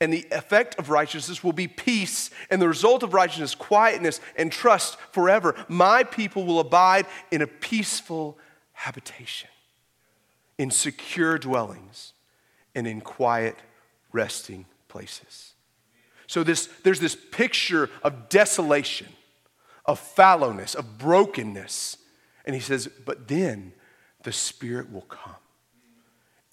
and 0.00 0.12
the 0.12 0.26
effect 0.30 0.76
of 0.78 0.88
righteousness 0.88 1.44
will 1.44 1.52
be 1.52 1.68
peace, 1.68 2.30
and 2.50 2.60
the 2.60 2.68
result 2.68 3.02
of 3.02 3.12
righteousness, 3.12 3.54
quietness 3.54 4.20
and 4.36 4.50
trust 4.50 4.98
forever. 5.12 5.54
My 5.68 6.04
people 6.04 6.46
will 6.46 6.60
abide 6.60 7.06
in 7.30 7.42
a 7.42 7.46
peaceful 7.46 8.38
habitation, 8.72 9.50
in 10.56 10.70
secure 10.70 11.38
dwellings, 11.38 12.14
and 12.74 12.86
in 12.86 13.00
quiet 13.00 13.56
resting 14.12 14.64
places. 14.88 15.52
So 16.26 16.44
this, 16.44 16.68
there's 16.84 17.00
this 17.00 17.16
picture 17.16 17.90
of 18.02 18.28
desolation, 18.28 19.08
of 19.84 20.00
fallowness, 20.00 20.74
of 20.74 20.96
brokenness. 20.98 21.96
And 22.44 22.54
he 22.54 22.60
says, 22.60 22.88
but 23.04 23.28
then 23.28 23.72
the 24.22 24.32
Spirit 24.32 24.92
will 24.92 25.02
come 25.02 25.34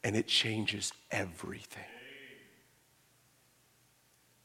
and 0.03 0.15
it 0.15 0.27
changes 0.27 0.91
everything. 1.11 1.83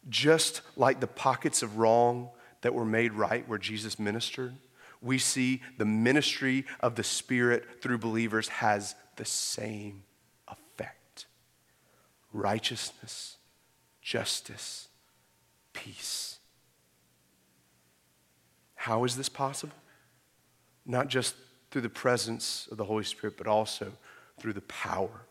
Just 0.09 0.63
like 0.77 1.01
the 1.01 1.07
pockets 1.07 1.63
of 1.63 1.79
wrong 1.79 2.31
that 2.63 2.75
were 2.75 2.85
made 2.85 3.13
right 3.13 3.49
where 3.49 3.59
Jesus 3.59 3.99
ministered, 3.99 4.55
we 5.01 5.19
see 5.19 5.63
the 5.79 5.85
ministry 5.85 6.65
of 6.81 6.95
the 6.95 7.05
Spirit 7.05 7.83
through 7.83 7.99
believers 7.99 8.49
has 8.49 8.95
the 9.17 9.25
same 9.25 10.05
effect 10.49 11.27
righteousness, 12.33 13.37
justice, 14.01 14.89
peace. 15.73 16.39
How 18.75 19.05
is 19.05 19.17
this 19.17 19.29
possible? 19.29 19.77
Not 20.87 21.09
just 21.09 21.35
through 21.71 21.83
the 21.83 21.89
presence 21.89 22.69
of 22.71 22.79
the 22.79 22.85
Holy 22.85 23.05
Spirit, 23.05 23.37
but 23.37 23.47
also 23.47 23.93
through 24.39 24.55
the 24.55 24.63
power 24.63 25.27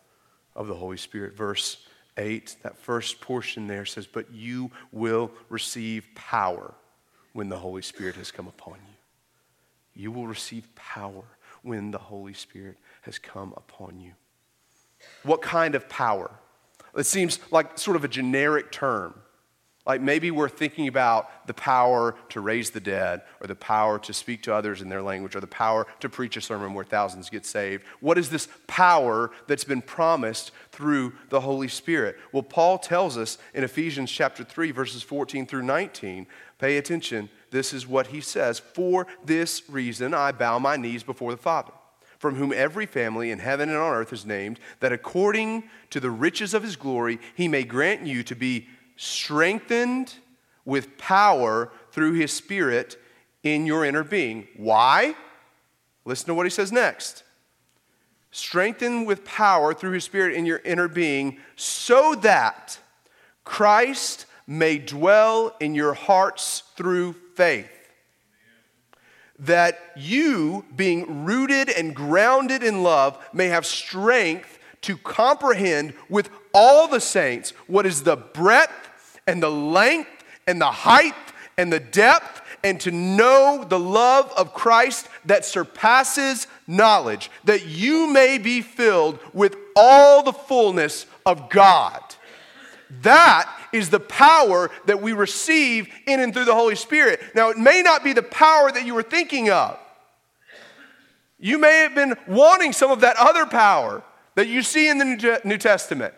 of 0.55 0.67
the 0.67 0.75
Holy 0.75 0.97
Spirit. 0.97 1.35
Verse 1.35 1.85
8, 2.17 2.57
that 2.63 2.77
first 2.77 3.21
portion 3.21 3.67
there 3.67 3.85
says, 3.85 4.07
But 4.07 4.31
you 4.31 4.71
will 4.91 5.31
receive 5.49 6.05
power 6.15 6.73
when 7.33 7.49
the 7.49 7.57
Holy 7.57 7.81
Spirit 7.81 8.15
has 8.15 8.31
come 8.31 8.47
upon 8.47 8.73
you. 8.73 10.01
You 10.01 10.11
will 10.11 10.27
receive 10.27 10.73
power 10.75 11.23
when 11.63 11.91
the 11.91 11.97
Holy 11.97 12.33
Spirit 12.33 12.77
has 13.03 13.19
come 13.19 13.53
upon 13.55 13.99
you. 13.99 14.11
What 15.23 15.41
kind 15.41 15.75
of 15.75 15.87
power? 15.89 16.31
It 16.95 17.05
seems 17.05 17.39
like 17.51 17.77
sort 17.77 17.95
of 17.95 18.03
a 18.03 18.07
generic 18.07 18.71
term. 18.71 19.13
Like 19.85 20.01
maybe 20.01 20.29
we're 20.29 20.49
thinking 20.49 20.87
about 20.87 21.47
the 21.47 21.53
power 21.53 22.15
to 22.29 22.41
raise 22.41 22.69
the 22.69 22.79
dead, 22.79 23.21
or 23.39 23.47
the 23.47 23.55
power 23.55 23.97
to 23.99 24.13
speak 24.13 24.43
to 24.43 24.53
others 24.53 24.81
in 24.81 24.89
their 24.89 25.01
language, 25.01 25.35
or 25.35 25.39
the 25.39 25.47
power 25.47 25.87
to 26.01 26.09
preach 26.09 26.37
a 26.37 26.41
sermon 26.41 26.73
where 26.73 26.85
thousands 26.85 27.29
get 27.29 27.45
saved. 27.45 27.83
What 27.99 28.17
is 28.17 28.29
this 28.29 28.47
power 28.67 29.31
that's 29.47 29.63
been 29.63 29.81
promised 29.81 30.51
through 30.71 31.13
the 31.29 31.41
Holy 31.41 31.67
Spirit? 31.67 32.17
Well, 32.31 32.43
Paul 32.43 32.77
tells 32.77 33.17
us 33.17 33.39
in 33.55 33.63
Ephesians 33.63 34.11
chapter 34.11 34.43
3, 34.43 34.71
verses 34.71 35.01
14 35.01 35.47
through 35.47 35.63
19. 35.63 36.27
Pay 36.59 36.77
attention. 36.77 37.29
This 37.49 37.73
is 37.73 37.87
what 37.87 38.07
he 38.07 38.21
says 38.21 38.59
For 38.59 39.07
this 39.25 39.63
reason 39.67 40.13
I 40.13 40.31
bow 40.31 40.59
my 40.59 40.77
knees 40.77 41.01
before 41.01 41.31
the 41.31 41.37
Father 41.37 41.73
from 42.19 42.35
whom 42.35 42.53
every 42.53 42.85
family 42.85 43.31
in 43.31 43.39
heaven 43.39 43.67
and 43.67 43.79
on 43.79 43.95
earth 43.95 44.13
is 44.13 44.27
named, 44.27 44.59
that 44.79 44.91
according 44.91 45.63
to 45.89 45.99
the 45.99 46.11
riches 46.11 46.53
of 46.53 46.61
his 46.61 46.75
glory, 46.75 47.19
he 47.33 47.47
may 47.47 47.63
grant 47.63 48.05
you 48.05 48.21
to 48.21 48.35
be 48.35 48.67
strengthened 48.95 50.13
with 50.65 50.97
power 50.97 51.71
through 51.91 52.13
his 52.13 52.31
spirit 52.31 52.97
in 53.43 53.65
your 53.65 53.85
inner 53.85 54.03
being. 54.03 54.47
Why? 54.55 55.15
Listen 56.05 56.27
to 56.27 56.33
what 56.33 56.45
he 56.45 56.49
says 56.49 56.71
next. 56.71 57.23
Strengthened 58.31 59.07
with 59.07 59.25
power 59.25 59.73
through 59.73 59.91
his 59.91 60.03
spirit 60.03 60.35
in 60.35 60.45
your 60.45 60.61
inner 60.63 60.87
being, 60.87 61.37
so 61.55 62.15
that 62.15 62.79
Christ 63.43 64.25
may 64.47 64.77
dwell 64.77 65.55
in 65.59 65.75
your 65.75 65.93
hearts 65.93 66.63
through 66.75 67.13
faith. 67.35 67.69
That 69.39 69.79
you, 69.95 70.65
being 70.75 71.25
rooted 71.25 71.69
and 71.69 71.95
grounded 71.95 72.63
in 72.63 72.83
love, 72.83 73.17
may 73.33 73.47
have 73.47 73.65
strength 73.65 74.59
to 74.81 74.97
comprehend 74.97 75.93
with 76.09 76.29
all 76.53 76.87
the 76.87 76.99
saints 76.99 77.51
what 77.67 77.85
is 77.85 78.03
the 78.03 78.15
breadth 78.15 78.80
and 79.31 79.41
the 79.41 79.49
length 79.49 80.25
and 80.45 80.59
the 80.59 80.69
height 80.69 81.15
and 81.57 81.71
the 81.71 81.79
depth 81.79 82.41
and 82.65 82.81
to 82.81 82.91
know 82.91 83.65
the 83.67 83.79
love 83.79 84.31
of 84.35 84.53
Christ 84.53 85.07
that 85.25 85.45
surpasses 85.45 86.47
knowledge, 86.67 87.31
that 87.45 87.65
you 87.65 88.07
may 88.07 88.37
be 88.37 88.61
filled 88.61 89.19
with 89.33 89.55
all 89.73 90.21
the 90.21 90.33
fullness 90.33 91.05
of 91.25 91.49
God. 91.49 92.01
That 93.03 93.49
is 93.71 93.89
the 93.89 94.01
power 94.01 94.69
that 94.85 95.01
we 95.01 95.13
receive 95.13 95.87
in 96.05 96.19
and 96.19 96.33
through 96.33 96.45
the 96.45 96.53
Holy 96.53 96.75
Spirit. 96.75 97.21
Now, 97.33 97.51
it 97.51 97.57
may 97.57 97.81
not 97.81 98.03
be 98.03 98.11
the 98.11 98.21
power 98.21 98.69
that 98.69 98.85
you 98.85 98.93
were 98.93 99.01
thinking 99.01 99.49
of. 99.49 99.79
You 101.39 101.57
may 101.57 101.77
have 101.83 101.95
been 101.95 102.15
wanting 102.27 102.73
some 102.73 102.91
of 102.91 102.99
that 102.99 103.15
other 103.15 103.45
power 103.45 104.03
that 104.35 104.49
you 104.49 104.61
see 104.61 104.89
in 104.89 104.97
the 104.97 105.39
New 105.45 105.57
Testament. 105.57 106.13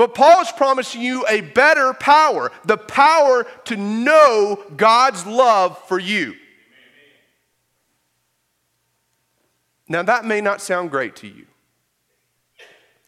But 0.00 0.14
Paul 0.14 0.40
is 0.40 0.50
promising 0.50 1.02
you 1.02 1.26
a 1.28 1.42
better 1.42 1.92
power 1.92 2.50
the 2.64 2.78
power 2.78 3.44
to 3.66 3.76
know 3.76 4.64
God's 4.74 5.26
love 5.26 5.76
for 5.88 5.98
you. 5.98 6.36
Now, 9.90 10.02
that 10.02 10.24
may 10.24 10.40
not 10.40 10.62
sound 10.62 10.90
great 10.90 11.16
to 11.16 11.26
you. 11.26 11.44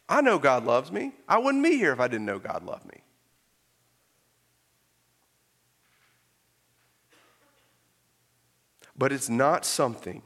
I 0.06 0.20
know 0.20 0.38
God 0.38 0.66
loves 0.66 0.92
me. 0.92 1.12
I 1.26 1.38
wouldn't 1.38 1.64
be 1.64 1.78
here 1.78 1.94
if 1.94 1.98
I 1.98 2.08
didn't 2.08 2.26
know 2.26 2.38
God 2.38 2.62
loved 2.62 2.84
me. 2.84 3.00
But 8.98 9.12
it's 9.12 9.30
not 9.30 9.64
something 9.64 10.20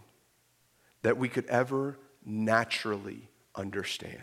that 1.03 1.17
we 1.17 1.29
could 1.29 1.47
ever 1.47 1.97
naturally 2.25 3.29
understand 3.55 4.21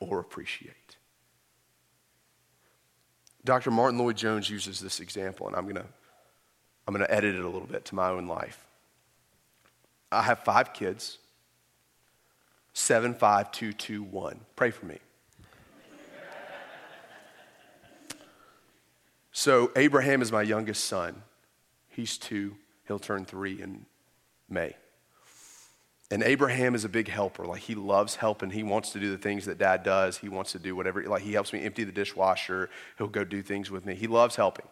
or 0.00 0.20
appreciate. 0.20 0.95
Dr. 3.46 3.70
Martyn 3.70 3.98
Lloyd-Jones 3.98 4.50
uses 4.50 4.80
this 4.80 4.98
example, 4.98 5.46
and 5.46 5.54
I'm 5.54 5.62
going 5.62 5.76
to 5.76 5.86
I'm 6.86 6.94
going 6.94 7.04
to 7.04 7.12
edit 7.12 7.34
it 7.34 7.40
a 7.40 7.48
little 7.48 7.66
bit 7.66 7.84
to 7.86 7.94
my 7.94 8.10
own 8.10 8.26
life. 8.26 8.64
I 10.12 10.22
have 10.22 10.40
five 10.40 10.72
kids 10.72 11.18
75221. 12.74 14.40
Pray 14.54 14.70
for 14.70 14.86
me. 14.86 14.98
so, 19.32 19.72
Abraham 19.74 20.22
is 20.22 20.30
my 20.30 20.42
youngest 20.42 20.84
son. 20.84 21.22
He's 21.88 22.18
two, 22.18 22.56
he'll 22.86 22.98
turn 22.98 23.24
three 23.24 23.60
in 23.60 23.86
May. 24.48 24.76
And 26.10 26.22
Abraham 26.22 26.74
is 26.74 26.84
a 26.84 26.88
big 26.88 27.08
helper. 27.08 27.44
Like 27.44 27.62
he 27.62 27.74
loves 27.74 28.16
helping. 28.16 28.50
He 28.50 28.62
wants 28.62 28.92
to 28.92 29.00
do 29.00 29.10
the 29.10 29.18
things 29.18 29.44
that 29.46 29.58
dad 29.58 29.82
does. 29.82 30.18
He 30.18 30.28
wants 30.28 30.52
to 30.52 30.58
do 30.58 30.76
whatever. 30.76 31.02
Like 31.02 31.22
he 31.22 31.32
helps 31.32 31.52
me 31.52 31.64
empty 31.64 31.82
the 31.82 31.92
dishwasher. 31.92 32.70
He'll 32.96 33.08
go 33.08 33.24
do 33.24 33.42
things 33.42 33.70
with 33.70 33.84
me. 33.84 33.94
He 33.94 34.06
loves 34.06 34.36
helping. 34.36 34.66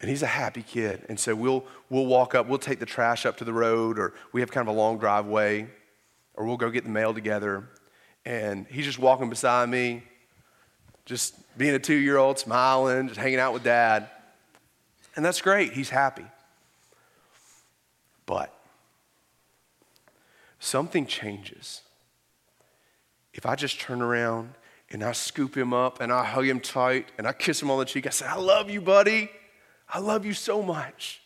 And 0.00 0.08
he's 0.08 0.22
a 0.22 0.26
happy 0.26 0.62
kid. 0.62 1.04
And 1.08 1.18
so 1.18 1.34
we'll, 1.34 1.64
we'll 1.90 2.06
walk 2.06 2.36
up, 2.36 2.46
we'll 2.46 2.58
take 2.58 2.78
the 2.78 2.86
trash 2.86 3.26
up 3.26 3.36
to 3.38 3.44
the 3.44 3.52
road, 3.52 3.98
or 3.98 4.14
we 4.32 4.40
have 4.42 4.50
kind 4.50 4.68
of 4.68 4.72
a 4.72 4.78
long 4.78 4.98
driveway, 4.98 5.66
or 6.34 6.46
we'll 6.46 6.56
go 6.56 6.70
get 6.70 6.84
the 6.84 6.90
mail 6.90 7.12
together. 7.12 7.68
And 8.24 8.66
he's 8.68 8.84
just 8.84 9.00
walking 9.00 9.28
beside 9.28 9.68
me, 9.68 10.04
just 11.04 11.34
being 11.58 11.74
a 11.74 11.80
two 11.80 11.94
year 11.94 12.16
old, 12.16 12.38
smiling, 12.38 13.08
just 13.08 13.18
hanging 13.18 13.40
out 13.40 13.52
with 13.52 13.64
dad. 13.64 14.08
And 15.16 15.24
that's 15.24 15.40
great. 15.40 15.72
He's 15.72 15.90
happy. 15.90 16.26
But 18.24 18.54
something 20.58 21.06
changes. 21.06 21.82
If 23.32 23.46
I 23.46 23.54
just 23.54 23.80
turn 23.80 24.02
around 24.02 24.54
and 24.90 25.04
I 25.04 25.12
scoop 25.12 25.56
him 25.56 25.72
up 25.72 26.00
and 26.00 26.12
I 26.12 26.24
hug 26.24 26.46
him 26.46 26.60
tight 26.60 27.10
and 27.18 27.26
I 27.26 27.32
kiss 27.32 27.62
him 27.62 27.70
on 27.70 27.78
the 27.78 27.84
cheek, 27.84 28.06
I 28.06 28.10
say, 28.10 28.26
I 28.26 28.36
love 28.36 28.70
you, 28.70 28.80
buddy. 28.80 29.30
I 29.88 30.00
love 30.00 30.26
you 30.26 30.34
so 30.34 30.62
much. 30.62 31.22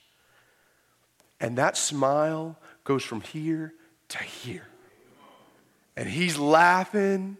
And 1.40 1.59
that 1.59 1.77
smile 1.77 2.57
goes 2.85 3.03
from 3.03 3.21
here 3.21 3.75
to 4.09 4.18
here. 4.18 4.66
And 5.97 6.09
he's 6.09 6.38
laughing 6.38 7.37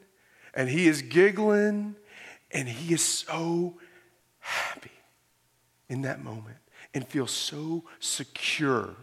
and 0.55 0.69
he 0.69 0.89
is 0.89 1.03
giggling 1.03 1.97
and 2.51 2.69
he 2.69 2.95
is 2.95 3.03
so 3.03 3.75
happy 4.41 4.91
in 5.89 6.03
that 6.03 6.23
moment 6.23 6.59
and 6.95 7.07
feels 7.07 7.31
so 7.31 7.85
secure 8.01 8.95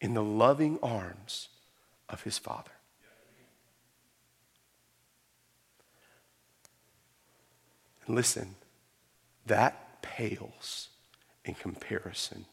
in 0.00 0.14
the 0.14 0.22
loving 0.22 0.78
arms 0.82 1.48
of 2.08 2.22
his 2.22 2.38
Father. 2.38 2.70
And 8.06 8.14
listen, 8.14 8.54
that 9.46 10.02
pales 10.02 10.88
in 11.44 11.54
comparison 11.54 12.46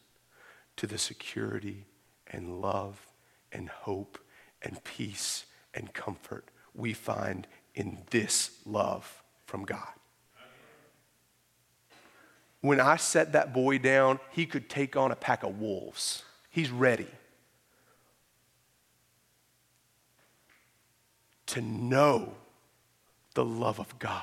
to 0.76 0.86
the 0.86 0.98
security 0.98 1.86
and 2.26 2.60
love 2.60 3.06
and 3.52 3.68
hope 3.68 4.18
and 4.62 4.82
peace 4.82 5.44
and 5.72 5.92
comfort 5.92 6.48
we 6.74 6.92
find 6.92 7.46
in 7.74 7.98
this 8.10 8.50
love 8.66 9.22
from 9.46 9.64
God. 9.64 9.92
When 12.60 12.80
I 12.80 12.96
set 12.96 13.32
that 13.32 13.52
boy 13.52 13.78
down, 13.78 14.18
he 14.30 14.46
could 14.46 14.70
take 14.70 14.96
on 14.96 15.12
a 15.12 15.16
pack 15.16 15.42
of 15.42 15.60
wolves. 15.60 16.24
He's 16.50 16.70
ready. 16.70 17.08
To 21.46 21.60
know 21.60 22.34
the 23.34 23.44
love 23.44 23.78
of 23.78 23.98
God, 23.98 24.22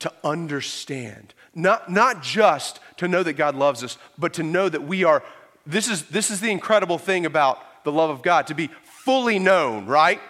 to 0.00 0.12
understand, 0.24 1.34
not, 1.54 1.90
not 1.90 2.22
just 2.22 2.80
to 2.96 3.08
know 3.08 3.22
that 3.22 3.34
God 3.34 3.54
loves 3.54 3.84
us, 3.84 3.98
but 4.18 4.34
to 4.34 4.42
know 4.42 4.68
that 4.68 4.82
we 4.82 5.04
are. 5.04 5.22
This 5.66 5.88
is, 5.88 6.06
this 6.06 6.30
is 6.30 6.40
the 6.40 6.50
incredible 6.50 6.98
thing 6.98 7.26
about 7.26 7.84
the 7.84 7.92
love 7.92 8.10
of 8.10 8.22
God 8.22 8.48
to 8.48 8.54
be 8.54 8.70
fully 8.82 9.38
known, 9.38 9.86
right? 9.86 10.20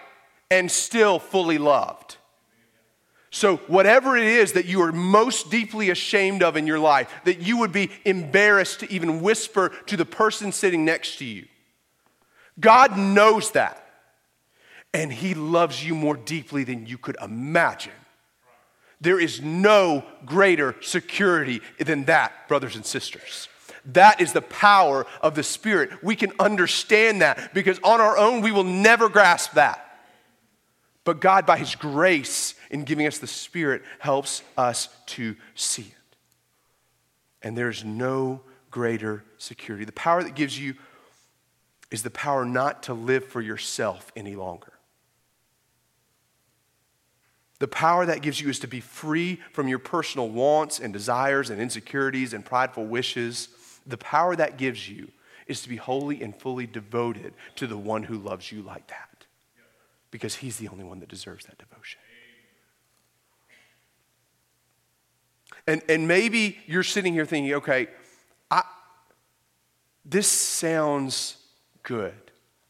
And 0.51 0.69
still 0.69 1.19
fully 1.19 1.57
loved. 1.57 2.17
So, 3.31 3.57
whatever 3.65 4.15
it 4.15 4.25
is 4.25 4.53
that 4.53 4.65
you 4.65 4.83
are 4.83 4.91
most 4.91 5.49
deeply 5.49 5.89
ashamed 5.89 6.43
of 6.43 6.55
in 6.55 6.67
your 6.67 6.77
life, 6.77 7.11
that 7.23 7.39
you 7.39 7.57
would 7.57 7.71
be 7.71 7.89
embarrassed 8.05 8.81
to 8.81 8.91
even 8.91 9.21
whisper 9.21 9.69
to 9.87 9.97
the 9.97 10.05
person 10.05 10.51
sitting 10.51 10.85
next 10.85 11.17
to 11.17 11.25
you, 11.25 11.47
God 12.59 12.95
knows 12.95 13.49
that 13.51 13.82
and 14.93 15.11
He 15.11 15.33
loves 15.33 15.85
you 15.85 15.95
more 15.95 16.15
deeply 16.15 16.63
than 16.63 16.85
you 16.85 16.97
could 16.97 17.17
imagine. 17.21 17.93
There 19.01 19.19
is 19.19 19.41
no 19.41 20.05
greater 20.25 20.75
security 20.81 21.61
than 21.77 22.05
that, 22.05 22.47
brothers 22.47 22.75
and 22.75 22.85
sisters. 22.85 23.49
That 23.85 24.21
is 24.21 24.31
the 24.31 24.41
power 24.41 25.05
of 25.21 25.35
the 25.35 25.43
Spirit. 25.43 26.01
We 26.01 26.15
can 26.15 26.31
understand 26.39 27.21
that 27.21 27.53
because 27.53 27.79
on 27.83 27.99
our 27.99 28.17
own 28.17 28.41
we 28.41 28.51
will 28.51 28.63
never 28.63 29.09
grasp 29.09 29.53
that. 29.53 29.79
But 31.03 31.19
God, 31.19 31.45
by 31.45 31.57
His 31.57 31.75
grace 31.75 32.55
in 32.71 32.85
giving 32.85 33.07
us 33.07 33.17
the 33.17 33.27
Spirit, 33.27 33.81
helps 33.99 34.41
us 34.57 34.87
to 35.07 35.35
see 35.53 35.81
it. 35.81 36.17
And 37.41 37.57
there's 37.57 37.83
no 37.83 38.41
greater 38.71 39.23
security. 39.37 39.83
The 39.83 39.91
power 39.91 40.23
that 40.23 40.33
gives 40.33 40.57
you 40.57 40.75
is 41.91 42.03
the 42.03 42.09
power 42.09 42.45
not 42.45 42.83
to 42.83 42.93
live 42.93 43.25
for 43.25 43.41
yourself 43.41 44.11
any 44.15 44.35
longer. 44.35 44.72
The 47.59 47.67
power 47.67 48.05
that 48.05 48.21
gives 48.21 48.41
you 48.41 48.49
is 48.49 48.59
to 48.59 48.67
be 48.67 48.79
free 48.79 49.39
from 49.53 49.67
your 49.67 49.79
personal 49.79 50.29
wants 50.29 50.79
and 50.79 50.91
desires 50.91 51.49
and 51.49 51.61
insecurities 51.61 52.33
and 52.33 52.43
prideful 52.43 52.85
wishes. 52.85 53.49
The 53.85 53.97
power 53.97 54.35
that 54.35 54.57
gives 54.57 54.89
you 54.89 55.09
is 55.47 55.61
to 55.61 55.69
be 55.69 55.75
wholly 55.75 56.21
and 56.21 56.35
fully 56.35 56.65
devoted 56.65 57.33
to 57.55 57.67
the 57.67 57.77
one 57.77 58.03
who 58.03 58.17
loves 58.17 58.51
you 58.51 58.61
like 58.61 58.87
that. 58.87 59.25
Because 60.11 60.35
he's 60.35 60.57
the 60.57 60.67
only 60.67 60.83
one 60.83 60.99
that 60.99 61.09
deserves 61.09 61.45
that 61.45 61.57
devotion. 61.57 61.99
And, 65.65 65.81
and 65.87 66.07
maybe 66.07 66.59
you're 66.65 66.83
sitting 66.83 67.13
here 67.13 67.25
thinking, 67.25 67.53
okay, 67.53 67.87
I, 68.51 68.63
this 70.03 70.27
sounds 70.27 71.37
good. 71.83 72.13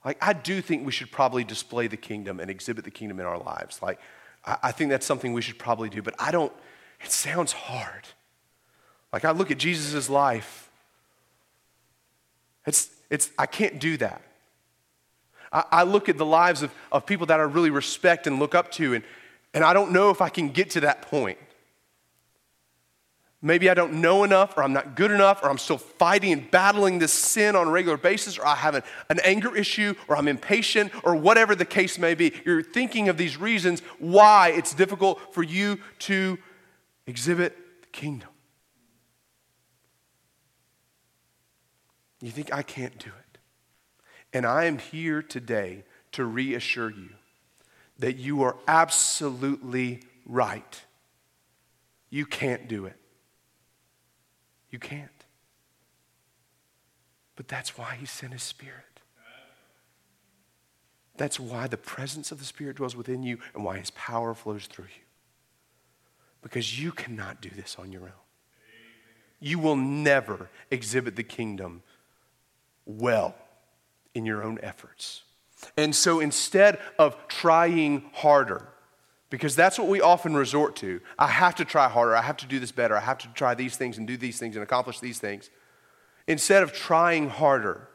Like, 0.05 0.17
I 0.21 0.33
do 0.33 0.61
think 0.61 0.85
we 0.85 0.91
should 0.91 1.11
probably 1.11 1.43
display 1.43 1.87
the 1.87 1.97
kingdom 1.97 2.39
and 2.39 2.51
exhibit 2.51 2.83
the 2.83 2.91
kingdom 2.91 3.19
in 3.19 3.25
our 3.25 3.39
lives. 3.39 3.81
Like, 3.81 3.99
I, 4.45 4.71
think 4.71 4.89
that's 4.89 5.06
something 5.06 5.34
we 5.34 5.41
should 5.41 5.58
probably 5.58 5.89
do, 5.89 6.01
but 6.01 6.15
I 6.19 6.32
don't, 6.32 6.51
it 7.03 7.12
sounds 7.12 7.53
hard. 7.53 8.08
Like 9.12 9.25
I 9.25 9.32
look 9.32 9.51
at 9.51 9.58
Jesus' 9.58 10.10
life, 10.10 10.69
it's, 12.65 12.89
it's, 13.10 13.29
I 13.38 13.45
can't 13.45 13.79
do 13.79 13.97
that. 13.97 14.21
I, 15.51 15.63
I 15.71 15.84
look 15.84 16.10
at 16.10 16.17
the 16.17 16.25
lives 16.25 16.62
of, 16.62 16.71
of 16.91 17.06
people 17.06 17.27
that 17.27 17.39
I 17.39 17.43
really 17.43 17.69
respect 17.69 18.27
and 18.27 18.39
look 18.39 18.53
up 18.56 18.71
to, 18.73 18.93
and, 18.95 19.03
and 19.53 19.63
I 19.63 19.73
don't 19.73 19.91
know 19.91 20.10
if 20.10 20.21
I 20.21 20.29
can 20.29 20.49
get 20.49 20.71
to 20.71 20.82
that 20.82 21.03
point. 21.03 21.38
Maybe 23.45 23.69
I 23.69 23.73
don't 23.73 23.95
know 23.95 24.23
enough, 24.23 24.58
or 24.58 24.63
I'm 24.63 24.71
not 24.71 24.95
good 24.95 25.12
enough, 25.12 25.43
or 25.43 25.49
I'm 25.49 25.58
still 25.58 25.77
fighting 25.77 26.32
and 26.32 26.49
battling 26.49 26.99
this 26.99 27.12
sin 27.12 27.58
on 27.58 27.67
a 27.67 27.71
regular 27.71 27.97
basis, 27.97 28.39
or 28.39 28.47
I 28.47 28.56
have 28.56 28.73
an, 28.73 28.84
an, 29.10 29.19
anger 29.19 29.53
issue, 29.53 29.95
or 30.08 30.15
I'm 30.15 30.29
impatient, 30.29 30.93
or 31.03 31.13
whatever 31.17 31.53
the 31.53 31.65
case 31.65 31.99
may 31.99 32.15
be. 32.15 32.32
You're 32.45 32.63
thinking 32.63 33.10
of 33.10 33.17
these 33.17 33.36
reasons 33.36 33.82
why 33.99 34.53
it's 34.56 34.73
difficult 34.73 35.34
for 35.34 35.43
you 35.43 35.77
to 35.99 36.39
exhibit 37.06 37.58
the 37.82 37.88
kingdom. 37.88 38.29
You 42.21 42.32
think, 42.32 42.53
I 42.53 42.62
can't 42.62 42.97
do 42.97 43.10
it. 43.10 43.38
And 44.32 44.45
I 44.45 44.63
am 44.63 44.77
here 44.77 45.21
today 45.21 45.84
to 46.13 46.23
reassure 46.23 46.89
you 46.89 47.10
that 47.99 48.15
you 48.15 48.43
are 48.43 48.56
absolutely 48.69 49.99
right. 50.25 50.82
You 52.10 52.25
can't 52.25 52.69
do 52.69 52.86
it. 52.86 52.95
You 54.73 54.79
can't. 54.79 55.09
But 57.36 57.47
that's 57.47 57.77
why 57.77 57.95
he 57.99 58.07
sent 58.07 58.33
his 58.33 58.41
spirit. 58.41 59.01
That's 61.15 61.39
why 61.39 61.67
the 61.67 61.77
presence 61.77 62.31
of 62.31 62.39
the 62.39 62.43
Spirit 62.43 62.77
dwells 62.77 62.95
within 62.95 63.21
you 63.21 63.38
and 63.53 63.63
why 63.63 63.77
his 63.77 63.91
power 63.91 64.33
flows 64.33 64.65
through 64.65 64.86
you. 64.86 65.03
Because 66.41 66.81
you 66.81 66.91
cannot 66.91 67.39
do 67.39 67.51
this 67.55 67.75
on 67.77 67.91
your 67.91 68.01
own. 68.01 68.23
You 69.39 69.59
will 69.59 69.75
never 69.75 70.49
exhibit 70.71 71.15
the 71.15 71.23
kingdom 71.23 71.83
well 72.88 73.36
in 74.15 74.25
your 74.25 74.43
own 74.43 74.57
efforts. 74.63 75.21
And 75.77 75.95
so 75.95 76.19
instead 76.19 76.79
of 76.97 77.15
trying 77.27 78.09
harder, 78.13 78.69
because 79.33 79.55
that's 79.55 79.79
what 79.79 79.87
we 79.87 79.99
often 79.99 80.35
resort 80.35 80.75
to. 80.75 81.01
I 81.17 81.25
have 81.25 81.55
to 81.55 81.65
try 81.65 81.89
harder. 81.89 82.15
I 82.15 82.21
have 82.21 82.37
to 82.37 82.45
do 82.45 82.59
this 82.59 82.71
better. 82.71 82.95
I 82.95 82.99
have 82.99 83.17
to 83.17 83.27
try 83.29 83.55
these 83.55 83.75
things 83.75 83.97
and 83.97 84.05
do 84.05 84.15
these 84.15 84.37
things 84.37 84.55
and 84.55 84.61
accomplish 84.61 84.99
these 84.99 85.17
things. 85.17 85.49
Instead 86.27 86.61
of 86.61 86.71
trying 86.71 87.29
harder, 87.29 87.87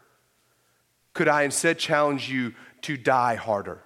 could 1.14 1.28
I 1.28 1.44
instead 1.44 1.78
challenge 1.78 2.28
you 2.28 2.54
to 2.82 2.96
die 2.96 3.36
harder? 3.36 3.84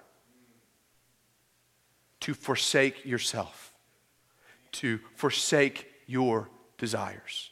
To 2.21 2.33
forsake 2.33 3.05
yourself, 3.05 3.71
to 4.71 4.99
forsake 5.13 5.91
your 6.07 6.49
desires, 6.79 7.51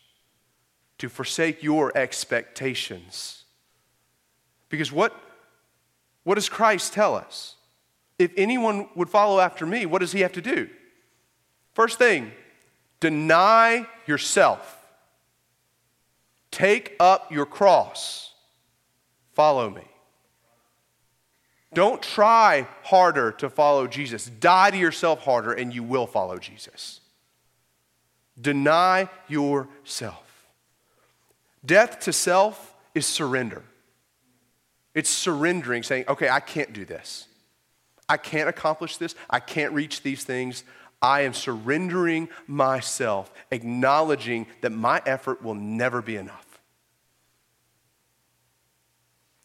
to 0.98 1.10
forsake 1.10 1.62
your 1.62 1.96
expectations. 1.96 3.44
Because 4.68 4.92
what, 4.92 5.14
what 6.24 6.34
does 6.34 6.50
Christ 6.50 6.92
tell 6.92 7.14
us? 7.14 7.58
If 8.22 8.32
anyone 8.38 8.88
would 8.96 9.10
follow 9.10 9.40
after 9.40 9.66
me, 9.66 9.86
what 9.86 10.00
does 10.00 10.12
he 10.12 10.22
have 10.22 10.34
to 10.34 10.42
do? 10.42 10.70
First 11.74 11.98
thing, 11.98 12.32
deny 13.00 13.88
yourself. 14.06 14.78
Take 16.52 16.96
up 17.00 17.32
your 17.32 17.46
cross. 17.46 18.34
Follow 19.34 19.70
me. 19.70 19.84
Don't 21.74 22.02
try 22.02 22.68
harder 22.84 23.32
to 23.34 23.50
follow 23.50 23.88
Jesus. 23.88 24.26
Die 24.26 24.72
to 24.72 24.78
yourself 24.78 25.24
harder, 25.24 25.54
and 25.54 25.74
you 25.74 25.84
will 25.84 26.06
follow 26.06 26.38
Jesus. 26.38 27.00
Deny 28.40 29.10
yourself. 29.30 30.48
Death 31.66 32.02
to 32.02 32.14
self 32.14 32.76
is 32.94 33.06
surrender. 33.06 33.64
It's 34.94 35.10
surrendering, 35.10 35.84
saying, 35.84 36.06
okay, 36.10 36.28
I 36.28 36.42
can't 36.42 36.74
do 36.74 36.84
this. 36.84 37.28
I 38.12 38.18
can't 38.18 38.50
accomplish 38.50 38.98
this. 38.98 39.16
I 39.30 39.40
can't 39.40 39.72
reach 39.72 40.04
these 40.04 40.26
things. 40.26 40.66
I 41.02 41.22
am 41.22 41.34
surrendering 41.34 42.28
myself, 42.46 43.32
acknowledging 43.52 44.48
that 44.60 44.74
my 44.74 45.02
effort 45.06 45.42
will 45.42 45.56
never 45.56 46.02
be 46.02 46.18
enough. 46.18 46.60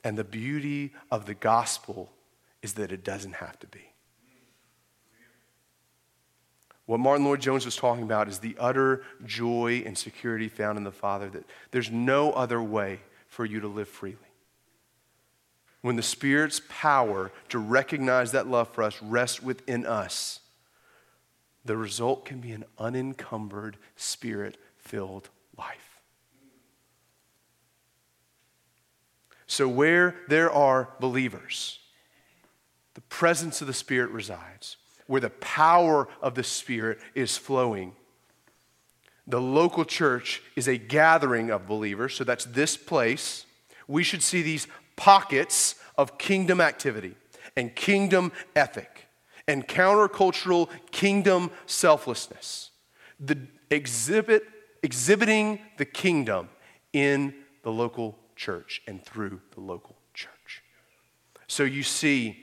And 0.02 0.18
the 0.18 0.24
beauty 0.24 0.94
of 1.12 1.26
the 1.26 1.34
gospel 1.34 2.10
is 2.60 2.72
that 2.74 2.90
it 2.90 3.04
doesn't 3.04 3.34
have 3.34 3.56
to 3.60 3.68
be. 3.68 3.92
What 6.86 6.98
Martyn 6.98 7.24
Lloyd-Jones 7.24 7.64
was 7.64 7.76
talking 7.76 8.02
about 8.02 8.26
is 8.26 8.40
the 8.40 8.56
utter 8.58 9.04
joy 9.24 9.84
and 9.86 9.96
security 9.96 10.48
found 10.48 10.76
in 10.76 10.82
the 10.82 10.90
Father, 10.90 11.30
that 11.30 11.44
there's 11.70 11.92
no 11.92 12.32
other 12.32 12.60
way 12.60 12.98
for 13.28 13.44
you 13.44 13.60
to 13.60 13.68
live 13.68 13.88
freely 13.88 14.25
when 15.86 15.94
the 15.94 16.02
Spirit's 16.02 16.60
power 16.68 17.30
to 17.48 17.60
recognize 17.60 18.32
that 18.32 18.48
love 18.48 18.68
for 18.70 18.82
us 18.82 19.00
rests 19.00 19.40
within 19.40 19.86
us, 19.86 20.40
the 21.64 21.76
result 21.76 22.24
can 22.24 22.40
be 22.40 22.50
an 22.50 22.64
unencumbered, 22.76 23.76
spirit 23.94 24.56
filled 24.78 25.30
life. 25.56 26.02
So, 29.46 29.68
where 29.68 30.16
there 30.26 30.50
are 30.50 30.88
believers, 30.98 31.78
the 32.94 33.00
presence 33.02 33.60
of 33.60 33.68
the 33.68 33.72
Spirit 33.72 34.10
resides, 34.10 34.78
where 35.06 35.20
the 35.20 35.30
power 35.30 36.08
of 36.20 36.34
the 36.34 36.42
Spirit 36.42 36.98
is 37.14 37.36
flowing. 37.36 37.94
The 39.28 39.40
local 39.40 39.84
church 39.84 40.42
is 40.56 40.66
a 40.66 40.78
gathering 40.78 41.50
of 41.50 41.68
believers, 41.68 42.14
so 42.14 42.24
that's 42.24 42.44
this 42.44 42.76
place. 42.76 43.46
We 43.86 44.02
should 44.02 44.24
see 44.24 44.42
these 44.42 44.66
pockets 44.96 45.76
of 45.96 46.18
kingdom 46.18 46.60
activity 46.60 47.14
and 47.56 47.74
kingdom 47.74 48.32
ethic 48.54 49.06
and 49.48 49.66
countercultural 49.66 50.68
kingdom 50.90 51.50
selflessness. 51.66 52.70
The 53.20 53.38
exhibit, 53.70 54.44
exhibiting 54.82 55.60
the 55.78 55.84
kingdom 55.84 56.48
in 56.92 57.34
the 57.62 57.72
local 57.72 58.18
church 58.34 58.82
and 58.86 59.04
through 59.04 59.40
the 59.54 59.60
local 59.60 59.96
church. 60.14 60.62
So 61.46 61.62
you 61.62 61.82
see 61.82 62.38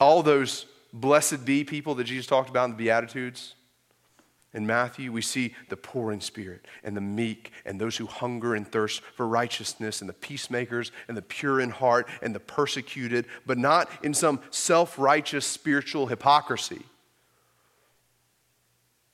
all 0.00 0.22
those 0.22 0.66
blessed 0.92 1.44
be 1.44 1.64
people 1.64 1.94
that 1.96 2.04
Jesus 2.04 2.26
talked 2.26 2.50
about 2.50 2.66
in 2.66 2.70
the 2.72 2.76
Beatitudes 2.76 3.54
in 4.54 4.68
Matthew, 4.68 5.10
we 5.10 5.20
see 5.20 5.52
the 5.68 5.76
poor 5.76 6.12
in 6.12 6.20
spirit 6.20 6.64
and 6.84 6.96
the 6.96 7.00
meek 7.00 7.50
and 7.66 7.80
those 7.80 7.96
who 7.96 8.06
hunger 8.06 8.54
and 8.54 8.66
thirst 8.66 9.02
for 9.16 9.26
righteousness 9.26 10.00
and 10.00 10.08
the 10.08 10.14
peacemakers 10.14 10.92
and 11.08 11.16
the 11.16 11.22
pure 11.22 11.60
in 11.60 11.70
heart 11.70 12.08
and 12.22 12.32
the 12.32 12.40
persecuted, 12.40 13.26
but 13.44 13.58
not 13.58 13.90
in 14.04 14.14
some 14.14 14.40
self 14.50 14.96
righteous 14.96 15.44
spiritual 15.44 16.06
hypocrisy. 16.06 16.84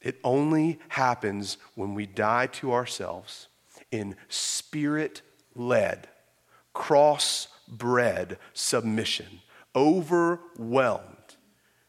It 0.03 0.19
only 0.23 0.79
happens 0.89 1.57
when 1.75 1.95
we 1.95 2.05
die 2.05 2.47
to 2.47 2.73
ourselves 2.73 3.49
in 3.91 4.17
spirit 4.29 5.23
led, 5.55 6.07
cross 6.75 7.49
bred 7.67 8.39
submission, 8.53 9.41
overwhelmed 9.75 11.07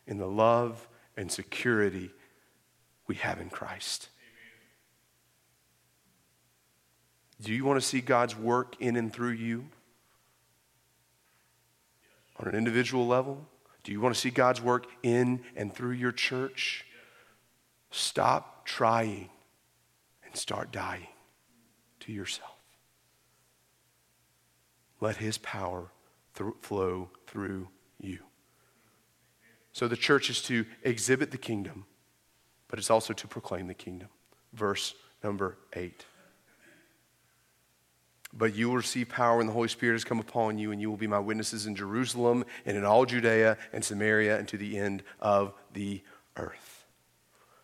in 0.08 0.18
the 0.18 0.28
love 0.28 0.88
and 1.18 1.30
security 1.30 2.12
we 3.12 3.18
have 3.18 3.42
in 3.42 3.50
Christ. 3.50 4.08
Do 7.42 7.54
you 7.54 7.66
want 7.66 7.78
to 7.78 7.86
see 7.86 8.00
God's 8.00 8.38
work 8.38 8.78
in 8.80 8.96
and 8.96 9.12
through 9.12 9.32
you? 9.32 9.66
On 12.40 12.48
an 12.48 12.56
individual 12.56 13.06
level? 13.06 13.46
Do 13.84 13.92
you 13.92 14.00
want 14.00 14.16
to 14.16 14.22
see 14.22 14.30
God's 14.30 14.62
work 14.62 14.88
in 15.04 15.42
and 15.58 15.76
through 15.76 15.92
your 15.92 16.14
church? 16.14 16.86
Stop 17.90 18.66
trying 18.66 19.30
and 20.26 20.34
start 20.38 20.72
dying 20.72 21.10
to 22.00 22.14
yourself. 22.14 22.56
Let 25.02 25.18
His 25.18 25.38
power 25.38 25.92
th- 26.36 26.54
flow 26.62 27.10
through 27.28 27.68
you. 28.00 28.20
So 29.74 29.90
the 29.90 29.98
church 29.98 30.30
is 30.30 30.42
to 30.44 30.66
exhibit 30.86 31.32
the 31.32 31.38
kingdom 31.38 31.88
but 32.72 32.80
it's 32.80 32.90
also 32.90 33.14
to 33.14 33.28
proclaim 33.28 33.68
the 33.68 33.76
kingdom. 33.76 34.08
Verse 34.54 34.96
number 35.24 35.58
eight. 35.74 36.06
But 38.34 38.56
you 38.56 38.70
will 38.70 38.78
receive 38.78 39.10
power 39.10 39.38
when 39.38 39.46
the 39.46 39.52
Holy 39.52 39.68
Spirit 39.68 39.96
has 39.96 40.06
come 40.06 40.20
upon 40.20 40.58
you, 40.58 40.72
and 40.72 40.80
you 40.80 40.90
will 40.90 40.98
be 40.98 41.06
my 41.06 41.20
witnesses 41.20 41.68
in 41.68 41.76
Jerusalem 41.76 42.46
and 42.66 42.78
in 42.78 42.86
all 42.86 43.06
Judea 43.06 43.58
and 43.74 43.84
Samaria 43.84 44.40
and 44.40 44.48
to 44.48 44.58
the 44.58 44.78
end 44.78 45.04
of 45.20 45.54
the 45.74 46.02
earth. 46.38 46.86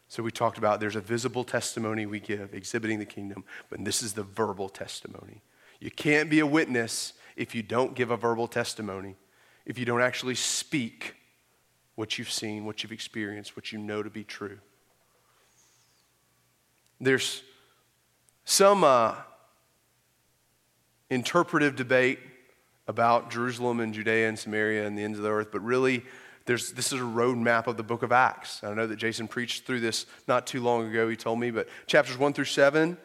So 0.10 0.22
we 0.22 0.32
talked 0.32 0.58
about 0.58 0.82
there's 0.82 0.98
a 0.98 1.02
visible 1.02 1.46
testimony 1.46 2.06
we 2.06 2.20
give, 2.20 2.54
exhibiting 2.54 3.00
the 3.00 3.06
kingdom, 3.06 3.46
but 3.70 3.84
this 3.86 4.04
is 4.04 4.12
the 4.12 4.24
verbal 4.24 4.68
testimony. 4.68 5.42
You 5.80 5.90
can't 5.90 6.30
be 6.30 6.42
a 6.42 6.46
witness 6.46 7.14
if 7.38 7.56
you 7.56 7.64
don't 7.64 7.96
give 7.96 8.12
a 8.12 8.18
verbal 8.18 8.48
testimony, 8.50 9.16
if 9.66 9.80
you 9.80 9.86
don't 9.86 10.02
actually 10.02 10.36
speak 10.36 11.16
what 11.96 12.18
you've 12.18 12.32
seen, 12.32 12.66
what 12.66 12.84
you've 12.84 12.92
experienced, 12.92 13.56
what 13.56 13.72
you 13.72 13.80
know 13.80 14.04
to 14.04 14.10
be 14.10 14.26
true. 14.26 14.60
There's 17.00 17.44
some 18.46 18.84
uh, 18.84 19.16
interpretive 21.10 21.76
debate 21.76 22.20
about 22.88 23.30
Jerusalem 23.30 23.80
and 23.80 23.94
Judea 23.94 24.30
and 24.30 24.40
Samaria 24.40 24.88
and 24.88 24.98
the 24.98 25.04
ends 25.04 25.18
of 25.18 25.24
the 25.24 25.32
earth, 25.32 25.50
but 25.52 25.62
really, 25.62 26.04
there's, 26.46 26.72
this 26.72 26.94
is 26.94 27.02
a 27.02 27.04
roadmap 27.04 27.68
of 27.68 27.76
the 27.76 27.84
book 27.84 28.04
of 28.04 28.12
Acts. 28.12 28.64
I 28.64 28.74
know 28.74 28.88
that 28.88 28.96
Jason 28.96 29.28
preached 29.28 29.66
through 29.66 29.82
this 29.82 30.06
not 30.28 30.48
too 30.48 30.62
long 30.62 30.90
ago, 30.90 31.10
he 31.10 31.18
told 31.18 31.40
me, 31.40 31.52
but 31.52 31.68
chapters 31.88 32.18
1 32.18 32.34
through 32.34 32.46
7, 32.46 32.98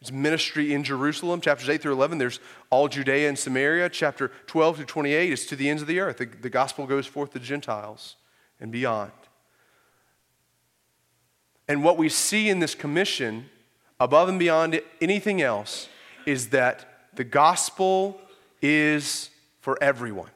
it's 0.00 0.12
ministry 0.12 0.74
in 0.74 0.84
Jerusalem. 0.84 1.40
Chapters 1.40 1.68
8 1.68 1.80
through 1.80 1.94
11, 1.94 2.18
there's 2.18 2.38
all 2.70 2.86
Judea 2.86 3.28
and 3.28 3.38
Samaria. 3.38 3.88
Chapter 3.88 4.30
12 4.46 4.76
through 4.76 4.84
28 4.84 5.32
is 5.32 5.46
to 5.46 5.56
the 5.56 5.68
ends 5.68 5.82
of 5.82 5.88
the 5.88 6.00
earth. 6.00 6.18
The, 6.18 6.26
the 6.26 6.50
gospel 6.50 6.86
goes 6.86 7.06
forth 7.06 7.32
to 7.32 7.38
the 7.38 7.44
Gentiles 7.44 8.16
and 8.60 8.70
beyond. 8.70 9.12
And 11.68 11.82
what 11.82 11.96
we 11.96 12.08
see 12.08 12.48
in 12.48 12.60
this 12.60 12.74
commission, 12.74 13.48
above 13.98 14.28
and 14.28 14.38
beyond 14.38 14.80
anything 15.00 15.42
else, 15.42 15.88
is 16.24 16.50
that 16.50 17.08
the 17.14 17.24
gospel 17.24 18.20
is 18.62 19.30
for 19.60 19.76
everyone, 19.82 20.30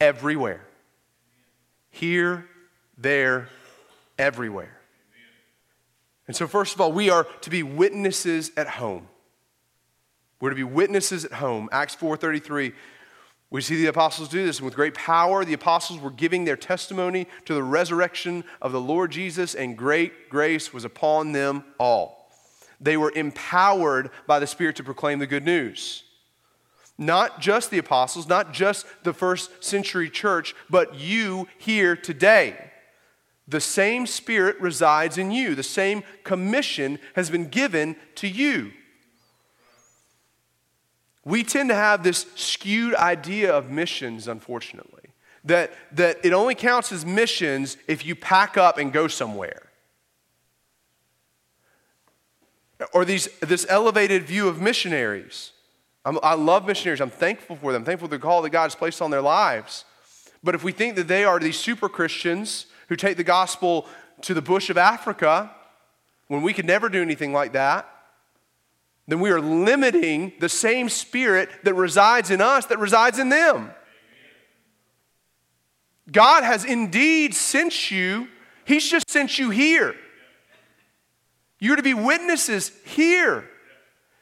everywhere. 0.00 0.66
Here, 1.90 2.48
there, 2.96 3.48
everywhere. 4.18 4.78
And 6.26 6.36
so, 6.36 6.46
first 6.46 6.74
of 6.74 6.80
all, 6.80 6.92
we 6.92 7.10
are 7.10 7.24
to 7.42 7.50
be 7.50 7.62
witnesses 7.62 8.50
at 8.56 8.68
home. 8.68 9.08
We're 10.40 10.50
to 10.50 10.56
be 10.56 10.64
witnesses 10.64 11.24
at 11.24 11.34
home. 11.34 11.68
Acts 11.70 11.94
4:33. 11.94 12.72
We 13.52 13.60
see 13.60 13.76
the 13.76 13.86
apostles 13.86 14.30
do 14.30 14.46
this, 14.46 14.58
and 14.58 14.64
with 14.64 14.74
great 14.74 14.94
power, 14.94 15.44
the 15.44 15.52
apostles 15.52 16.00
were 16.00 16.10
giving 16.10 16.46
their 16.46 16.56
testimony 16.56 17.26
to 17.44 17.52
the 17.52 17.62
resurrection 17.62 18.44
of 18.62 18.72
the 18.72 18.80
Lord 18.80 19.12
Jesus, 19.12 19.54
and 19.54 19.76
great 19.76 20.30
grace 20.30 20.72
was 20.72 20.86
upon 20.86 21.32
them 21.32 21.62
all. 21.78 22.30
They 22.80 22.96
were 22.96 23.12
empowered 23.14 24.08
by 24.26 24.38
the 24.38 24.46
Spirit 24.46 24.76
to 24.76 24.84
proclaim 24.84 25.18
the 25.18 25.26
good 25.26 25.44
news. 25.44 26.02
Not 26.96 27.40
just 27.42 27.70
the 27.70 27.76
apostles, 27.76 28.26
not 28.26 28.54
just 28.54 28.86
the 29.02 29.12
first 29.12 29.62
century 29.62 30.08
church, 30.08 30.54
but 30.70 30.94
you 30.94 31.46
here 31.58 31.94
today. 31.94 32.56
The 33.48 33.60
same 33.60 34.06
Spirit 34.06 34.58
resides 34.62 35.18
in 35.18 35.30
you. 35.30 35.54
The 35.54 35.62
same 35.62 36.04
commission 36.24 36.98
has 37.16 37.28
been 37.28 37.48
given 37.48 37.96
to 38.14 38.28
you. 38.28 38.72
We 41.24 41.44
tend 41.44 41.68
to 41.68 41.74
have 41.74 42.02
this 42.02 42.26
skewed 42.34 42.94
idea 42.94 43.52
of 43.52 43.70
missions, 43.70 44.26
unfortunately, 44.26 45.10
that, 45.44 45.72
that 45.92 46.18
it 46.24 46.32
only 46.32 46.54
counts 46.54 46.90
as 46.90 47.06
missions 47.06 47.76
if 47.86 48.04
you 48.04 48.16
pack 48.16 48.56
up 48.56 48.78
and 48.78 48.92
go 48.92 49.06
somewhere. 49.06 49.70
Or 52.92 53.04
these, 53.04 53.28
this 53.40 53.64
elevated 53.68 54.24
view 54.24 54.48
of 54.48 54.60
missionaries. 54.60 55.52
I'm, 56.04 56.18
i 56.22 56.34
love 56.34 56.66
missionaries. 56.66 57.00
I'm 57.00 57.10
thankful 57.10 57.54
for 57.54 57.72
them. 57.72 57.82
I'm 57.82 57.86
thankful 57.86 58.08
for 58.08 58.16
the 58.16 58.22
call 58.22 58.42
that 58.42 58.50
God 58.50 58.64
has 58.64 58.74
placed 58.74 59.00
on 59.00 59.12
their 59.12 59.22
lives. 59.22 59.84
But 60.42 60.56
if 60.56 60.64
we 60.64 60.72
think 60.72 60.96
that 60.96 61.06
they 61.06 61.24
are 61.24 61.38
these 61.38 61.58
super 61.58 61.88
Christians 61.88 62.66
who 62.88 62.96
take 62.96 63.16
the 63.16 63.24
gospel 63.24 63.86
to 64.22 64.34
the 64.34 64.42
bush 64.42 64.70
of 64.70 64.76
Africa, 64.76 65.52
when 66.26 66.42
we 66.42 66.52
could 66.52 66.64
never 66.64 66.88
do 66.88 67.00
anything 67.00 67.32
like 67.32 67.52
that, 67.52 67.88
then 69.08 69.20
we 69.20 69.30
are 69.30 69.40
limiting 69.40 70.32
the 70.40 70.48
same 70.48 70.88
spirit 70.88 71.50
that 71.64 71.74
resides 71.74 72.30
in 72.30 72.40
us 72.40 72.66
that 72.66 72.78
resides 72.78 73.18
in 73.18 73.28
them. 73.28 73.72
God 76.10 76.44
has 76.44 76.64
indeed 76.64 77.34
sent 77.34 77.90
you, 77.90 78.28
He's 78.64 78.88
just 78.88 79.10
sent 79.10 79.38
you 79.38 79.50
here. 79.50 79.94
You're 81.58 81.76
to 81.76 81.82
be 81.82 81.94
witnesses 81.94 82.72
here. 82.84 83.48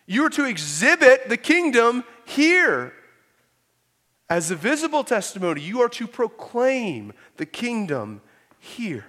You're 0.06 0.28
to 0.30 0.44
exhibit 0.44 1.28
the 1.28 1.36
kingdom 1.36 2.04
here. 2.24 2.92
As 4.28 4.50
a 4.50 4.56
visible 4.56 5.04
testimony, 5.04 5.60
you 5.60 5.80
are 5.80 5.88
to 5.90 6.06
proclaim 6.06 7.12
the 7.36 7.46
kingdom 7.46 8.20
here. 8.58 9.06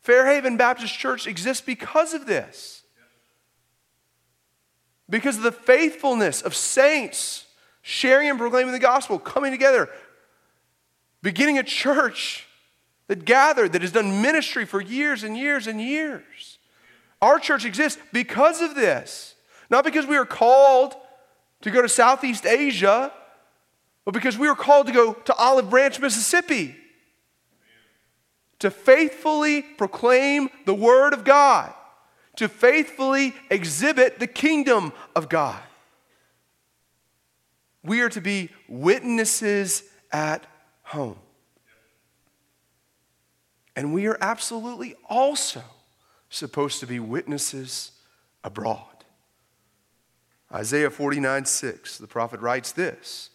Fairhaven 0.00 0.56
Baptist 0.56 0.96
Church 0.96 1.26
exists 1.26 1.64
because 1.64 2.14
of 2.14 2.26
this 2.26 2.83
because 5.08 5.36
of 5.36 5.42
the 5.42 5.52
faithfulness 5.52 6.42
of 6.42 6.54
saints 6.54 7.46
sharing 7.82 8.30
and 8.30 8.38
proclaiming 8.38 8.72
the 8.72 8.78
gospel, 8.78 9.18
coming 9.18 9.50
together, 9.50 9.90
beginning 11.22 11.58
a 11.58 11.62
church 11.62 12.46
that 13.08 13.24
gathered, 13.24 13.72
that 13.72 13.82
has 13.82 13.92
done 13.92 14.22
ministry 14.22 14.64
for 14.64 14.80
years 14.80 15.22
and 15.22 15.36
years 15.36 15.66
and 15.66 15.80
years. 15.80 16.58
Our 17.20 17.38
church 17.38 17.64
exists 17.64 18.00
because 18.12 18.62
of 18.62 18.74
this. 18.74 19.34
Not 19.70 19.84
because 19.84 20.06
we 20.06 20.16
are 20.16 20.24
called 20.24 20.94
to 21.62 21.70
go 21.70 21.82
to 21.82 21.88
Southeast 21.88 22.46
Asia, 22.46 23.12
but 24.04 24.14
because 24.14 24.38
we 24.38 24.48
are 24.48 24.54
called 24.54 24.86
to 24.86 24.92
go 24.92 25.14
to 25.14 25.34
Olive 25.34 25.70
Branch, 25.70 25.98
Mississippi, 26.00 26.76
to 28.58 28.70
faithfully 28.70 29.62
proclaim 29.62 30.48
the 30.64 30.74
Word 30.74 31.12
of 31.12 31.24
God 31.24 31.72
to 32.36 32.48
faithfully 32.48 33.34
exhibit 33.50 34.18
the 34.18 34.26
kingdom 34.26 34.92
of 35.14 35.28
God. 35.28 35.60
We 37.82 38.00
are 38.00 38.08
to 38.10 38.20
be 38.20 38.50
witnesses 38.68 39.84
at 40.10 40.46
home. 40.82 41.18
And 43.76 43.92
we 43.92 44.06
are 44.06 44.16
absolutely 44.20 44.94
also 45.08 45.62
supposed 46.30 46.80
to 46.80 46.86
be 46.86 47.00
witnesses 47.00 47.92
abroad. 48.42 49.04
Isaiah 50.52 50.90
49 50.90 51.44
6, 51.44 51.98
the 51.98 52.06
prophet 52.06 52.40
writes 52.40 52.72
this. 52.72 53.30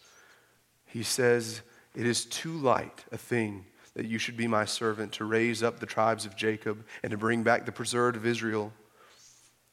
He 0.86 1.02
says, 1.02 1.60
It 1.94 2.06
is 2.06 2.24
too 2.24 2.52
light 2.52 3.04
a 3.12 3.18
thing 3.18 3.66
that 3.94 4.06
you 4.06 4.18
should 4.18 4.36
be 4.36 4.46
my 4.46 4.64
servant 4.64 5.12
to 5.12 5.24
raise 5.24 5.62
up 5.62 5.78
the 5.78 5.86
tribes 5.86 6.24
of 6.24 6.36
Jacob 6.36 6.84
and 7.02 7.10
to 7.10 7.18
bring 7.18 7.42
back 7.42 7.66
the 7.66 7.72
preserved 7.72 8.16
of 8.16 8.24
Israel. 8.24 8.72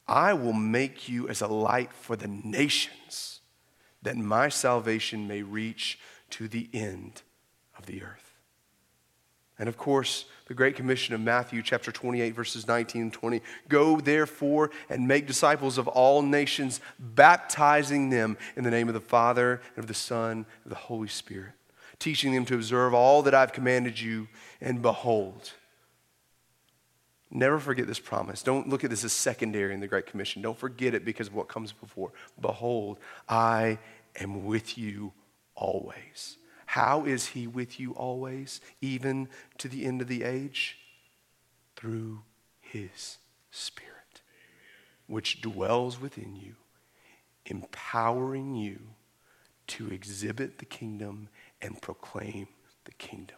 I 0.07 0.33
will 0.33 0.53
make 0.53 1.09
you 1.09 1.27
as 1.27 1.41
a 1.41 1.47
light 1.47 1.91
for 1.91 2.15
the 2.15 2.27
nations, 2.27 3.41
that 4.01 4.15
my 4.15 4.49
salvation 4.49 5.27
may 5.27 5.41
reach 5.41 5.99
to 6.31 6.47
the 6.47 6.69
end 6.73 7.21
of 7.77 7.85
the 7.85 8.03
earth. 8.03 8.27
And 9.59 9.67
of 9.67 9.77
course, 9.77 10.25
the 10.45 10.53
Great 10.53 10.75
Commission 10.75 11.15
of 11.15 11.21
Matthew, 11.21 11.63
chapter 11.63 11.91
28, 11.91 12.35
verses 12.35 12.67
19 12.67 13.01
and 13.01 13.13
20 13.13 13.41
Go 13.67 13.99
therefore 13.99 14.69
and 14.89 15.07
make 15.07 15.25
disciples 15.25 15.77
of 15.77 15.87
all 15.87 16.21
nations, 16.21 16.79
baptizing 16.99 18.09
them 18.09 18.37
in 18.55 18.63
the 18.63 18.71
name 18.71 18.87
of 18.87 18.93
the 18.93 19.01
Father, 19.01 19.61
and 19.75 19.83
of 19.83 19.87
the 19.87 19.93
Son, 19.93 20.31
and 20.31 20.45
of 20.65 20.69
the 20.69 20.75
Holy 20.75 21.07
Spirit, 21.07 21.53
teaching 21.97 22.33
them 22.33 22.45
to 22.45 22.55
observe 22.55 22.93
all 22.93 23.23
that 23.23 23.33
I've 23.33 23.51
commanded 23.51 23.99
you, 23.99 24.27
and 24.61 24.81
behold, 24.81 25.53
Never 27.29 27.59
forget 27.59 27.87
this 27.87 27.99
promise. 27.99 28.41
Don't 28.41 28.69
look 28.69 28.83
at 28.83 28.89
this 28.89 29.03
as 29.03 29.11
secondary 29.11 29.73
in 29.73 29.81
the 29.81 29.87
Great 29.87 30.05
Commission. 30.05 30.41
Don't 30.41 30.57
forget 30.57 30.93
it 30.93 31.03
because 31.03 31.27
of 31.27 31.33
what 31.33 31.49
comes 31.49 31.73
before. 31.73 32.11
Behold, 32.39 32.99
I 33.27 33.79
am 34.19 34.45
with 34.45 34.77
you 34.77 35.11
always. 35.55 36.37
How 36.67 37.05
is 37.05 37.27
he 37.27 37.47
with 37.47 37.79
you 37.79 37.93
always, 37.93 38.61
even 38.81 39.29
to 39.57 39.67
the 39.67 39.85
end 39.85 40.01
of 40.01 40.07
the 40.07 40.23
age? 40.23 40.77
Through 41.75 42.21
his 42.59 43.17
Spirit, 43.51 44.21
which 45.07 45.41
dwells 45.41 45.99
within 45.99 46.35
you, 46.35 46.55
empowering 47.45 48.55
you 48.55 48.79
to 49.67 49.87
exhibit 49.89 50.59
the 50.59 50.65
kingdom 50.65 51.29
and 51.61 51.81
proclaim 51.81 52.47
the 52.85 52.91
kingdom. 52.93 53.37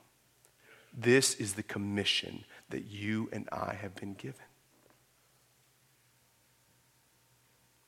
This 0.95 1.35
is 1.35 1.53
the 1.53 1.63
commission 1.63 2.43
that 2.69 2.85
you 2.85 3.29
and 3.31 3.47
I 3.51 3.75
have 3.81 3.95
been 3.95 4.13
given. 4.13 4.45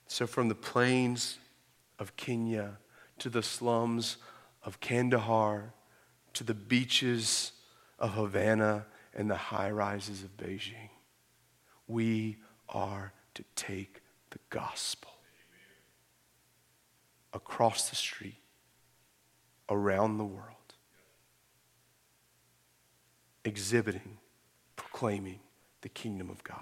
So, 0.08 0.28
from 0.28 0.50
the 0.50 0.56
plains 0.56 1.38
of 2.00 2.16
Kenya 2.18 2.78
to 3.20 3.30
the 3.30 3.44
slums 3.44 4.18
of 4.64 4.80
Kandahar 4.80 5.74
to 6.34 6.44
the 6.44 6.54
beaches 6.54 7.52
of 8.00 8.14
Havana 8.14 8.86
and 9.14 9.30
the 9.30 9.36
high 9.36 9.70
rises 9.70 10.24
of 10.24 10.36
Beijing, 10.38 10.90
we 11.88 12.38
are 12.70 13.14
to 13.36 13.44
take 13.56 14.02
the 14.30 14.40
gospel 14.50 15.12
across 17.34 17.90
the 17.90 17.96
street, 17.96 18.42
around 19.70 20.18
the 20.18 20.26
world, 20.26 20.76
exhibiting 23.46 24.18
proclaiming 25.02 25.40
the 25.82 25.90
kingdom 25.90 26.30
of 26.30 26.44
God. 26.44 26.60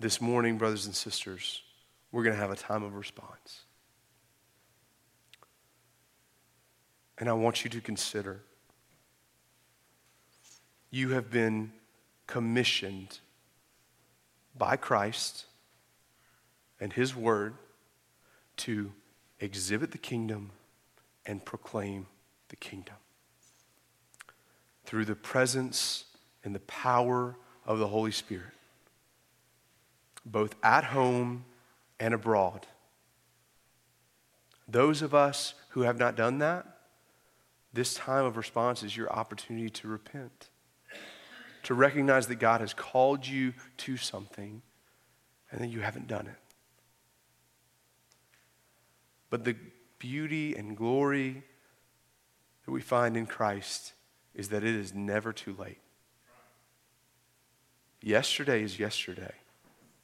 This 0.00 0.20
morning, 0.20 0.58
brothers 0.58 0.86
and 0.86 0.92
sisters, 0.92 1.62
we're 2.10 2.24
going 2.24 2.34
to 2.34 2.40
have 2.40 2.50
a 2.50 2.56
time 2.56 2.82
of 2.82 2.94
response. 2.94 3.60
And 7.18 7.28
I 7.28 7.34
want 7.34 7.62
you 7.62 7.70
to 7.70 7.80
consider 7.80 8.40
you 10.90 11.10
have 11.10 11.30
been 11.30 11.70
commissioned 12.26 13.20
by 14.58 14.74
Christ 14.74 15.44
and 16.80 16.92
His 16.92 17.14
Word 17.14 17.54
to 18.56 18.90
exhibit 19.38 19.92
the 19.92 19.98
kingdom 19.98 20.50
and 21.24 21.44
proclaim 21.44 22.08
the 22.52 22.56
kingdom. 22.56 22.96
Through 24.84 25.06
the 25.06 25.16
presence 25.16 26.04
and 26.44 26.54
the 26.54 26.60
power 26.60 27.34
of 27.64 27.78
the 27.78 27.88
Holy 27.88 28.12
Spirit, 28.12 28.52
both 30.26 30.54
at 30.62 30.84
home 30.84 31.46
and 31.98 32.12
abroad. 32.12 32.66
Those 34.68 35.00
of 35.00 35.14
us 35.14 35.54
who 35.70 35.80
have 35.80 35.98
not 35.98 36.14
done 36.14 36.40
that, 36.40 36.66
this 37.72 37.94
time 37.94 38.26
of 38.26 38.36
response 38.36 38.82
is 38.82 38.94
your 38.98 39.10
opportunity 39.10 39.70
to 39.70 39.88
repent. 39.88 40.50
to 41.62 41.74
recognize 41.74 42.26
that 42.26 42.36
God 42.36 42.60
has 42.60 42.74
called 42.74 43.26
you 43.26 43.54
to 43.78 43.96
something 43.96 44.62
and 45.50 45.60
that 45.60 45.68
you 45.68 45.80
haven't 45.80 46.08
done 46.08 46.26
it. 46.26 46.38
But 49.30 49.44
the 49.44 49.56
beauty 49.98 50.56
and 50.56 50.76
glory 50.76 51.44
that 52.64 52.70
we 52.70 52.80
find 52.80 53.16
in 53.16 53.26
Christ 53.26 53.92
is 54.34 54.48
that 54.48 54.64
it 54.64 54.74
is 54.74 54.94
never 54.94 55.32
too 55.32 55.54
late. 55.58 55.80
Yesterday 58.00 58.62
is 58.62 58.78
yesterday. 58.78 59.34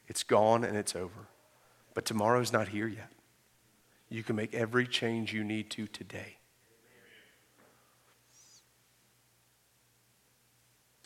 It's 0.06 0.22
gone 0.22 0.64
and 0.64 0.76
it's 0.76 0.94
over. 0.94 1.28
But 1.94 2.04
tomorrow's 2.04 2.52
not 2.52 2.68
here 2.68 2.86
yet. 2.86 3.10
You 4.08 4.22
can 4.22 4.36
make 4.36 4.54
every 4.54 4.86
change 4.86 5.32
you 5.32 5.44
need 5.44 5.70
to 5.70 5.86
today. 5.86 6.36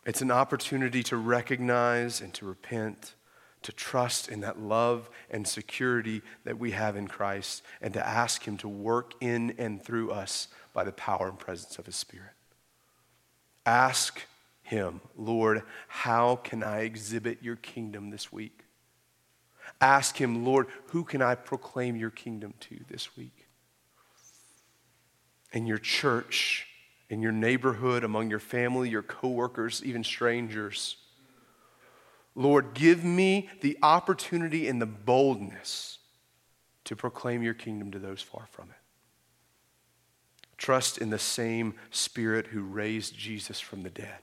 It's 0.05 0.21
an 0.21 0.31
opportunity 0.31 1.03
to 1.05 1.17
recognize 1.17 2.21
and 2.21 2.35
to 2.35 2.45
repent, 2.45 3.15
to 3.63 3.73
trust 3.73 4.29
in 4.29 4.41
that 4.41 4.61
love 4.61 5.11
and 5.31 5.47
security 5.47 6.23
that 6.45 6.59
we 6.59 6.73
have 6.73 6.97
in 6.97 7.09
Christ, 7.09 7.63
and 7.81 7.95
to 7.95 8.07
ask 8.07 8.43
Him 8.47 8.57
to 8.59 8.69
work 8.69 9.15
in 9.21 9.55
and 9.59 9.83
through 9.83 10.11
us 10.11 10.49
by 10.73 10.85
the 10.85 10.93
power 10.93 11.29
and 11.29 11.39
presence 11.39 11.79
of 11.79 11.87
His 11.87 11.97
Spirit. 11.97 12.33
Ask 13.65 14.23
Him, 14.63 15.01
Lord, 15.17 15.63
how 15.89 16.37
can 16.37 16.63
I 16.63 16.81
exhibit 16.81 17.39
your 17.43 17.57
kingdom 17.57 18.11
this 18.11 18.33
week? 18.33 18.65
Ask 19.81 20.17
Him, 20.17 20.45
Lord, 20.45 20.67
who 20.87 21.05
can 21.05 21.23
I 21.23 21.35
proclaim 21.35 21.97
your 21.97 22.11
kingdom 22.11 22.55
to 22.61 22.81
this 22.89 23.17
week? 23.17 23.47
In 25.53 25.67
your 25.67 25.79
church, 25.79 26.67
in 27.11 27.21
your 27.21 27.33
neighborhood, 27.33 28.05
among 28.05 28.31
your 28.31 28.39
family, 28.39 28.89
your 28.89 29.03
coworkers, 29.03 29.83
even 29.85 30.03
strangers. 30.03 30.97
Lord, 32.35 32.75
give 32.75 33.05
me 33.05 33.49
the 33.61 33.79
opportunity 33.83 34.67
and 34.69 34.81
the 34.81 34.87
boldness 34.87 35.99
to 36.85 36.97
proclaim 36.97 37.43
your 37.43 37.55
kingdom 37.55 37.91
to 37.91 37.99
those 37.99 38.23
far 38.23 38.47
from 38.51 38.71
it. 38.71 38.77
Trust 40.57 40.99
in 40.99 41.11
the 41.11 41.19
same 41.19 41.75
Spirit 41.91 42.49
who 42.49 42.63
raised 42.63 43.17
Jesus 43.17 43.61
from 43.61 43.83
the 43.83 43.91
dead, 43.91 44.19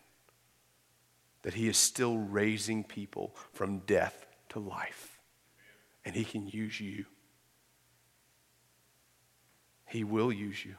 that 1.43 1.53
He 1.53 1.67
is 1.67 1.77
still 1.77 2.17
raising 2.17 2.83
people 2.83 3.35
from 3.53 3.79
death 3.79 4.25
to 4.49 4.59
life, 4.59 5.19
and 6.03 6.15
He 6.15 6.23
can 6.23 6.47
use 6.47 6.79
you. 6.79 7.05
He 9.85 10.03
will 10.03 10.31
use 10.31 10.63
you. 10.63 10.75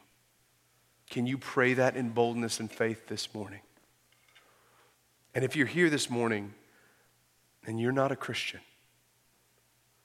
Can 1.11 1.26
you 1.26 1.37
pray 1.39 1.74
that 1.74 1.97
in 1.97 2.11
boldness 2.11 2.61
and 2.61 2.70
faith 2.70 3.09
this 3.09 3.35
morning? 3.35 3.61
And 5.35 5.45
if 5.45 5.57
you're 5.57 5.66
here 5.66 5.91
this 5.91 6.09
morning 6.09 6.55
and 7.71 7.81
you're 7.81 7.93
not 7.93 8.11
a 8.11 8.16
Christian, 8.16 8.61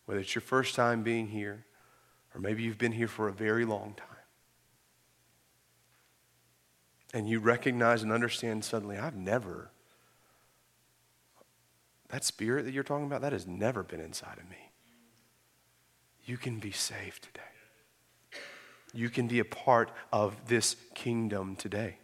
whether 0.06 0.20
it's 0.20 0.36
your 0.36 0.42
first 0.44 0.76
time 0.76 1.02
being 1.02 1.28
here 1.28 1.66
or 2.34 2.40
maybe 2.40 2.62
you've 2.62 2.78
been 2.78 2.92
here 2.92 3.08
for 3.08 3.28
a 3.28 3.34
very 3.34 3.66
long 3.66 3.96
time, 3.96 4.08
and 7.14 7.30
you 7.30 7.40
recognize 7.40 8.04
and 8.04 8.12
understand 8.12 8.64
suddenly, 8.64 8.98
I've 8.98 9.16
never, 9.16 9.72
that 12.10 12.26
spirit 12.26 12.66
that 12.66 12.74
you're 12.74 12.84
talking 12.84 13.06
about, 13.06 13.22
that 13.22 13.32
has 13.32 13.48
never 13.48 13.84
been 13.84 14.02
inside 14.02 14.38
of 14.38 14.50
me. 14.50 14.70
You 16.26 16.36
can 16.36 16.60
be 16.60 16.72
saved 16.72 17.24
today 17.24 17.42
you 18.96 19.10
can 19.10 19.28
be 19.28 19.40
a 19.40 19.46
part 19.46 19.92
of 20.14 20.48
this 20.48 20.78
kingdom 20.94 21.56
today. 21.58 21.98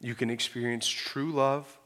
You 0.00 0.14
can 0.14 0.30
experience 0.30 0.86
true 0.86 1.32
love 1.32 1.77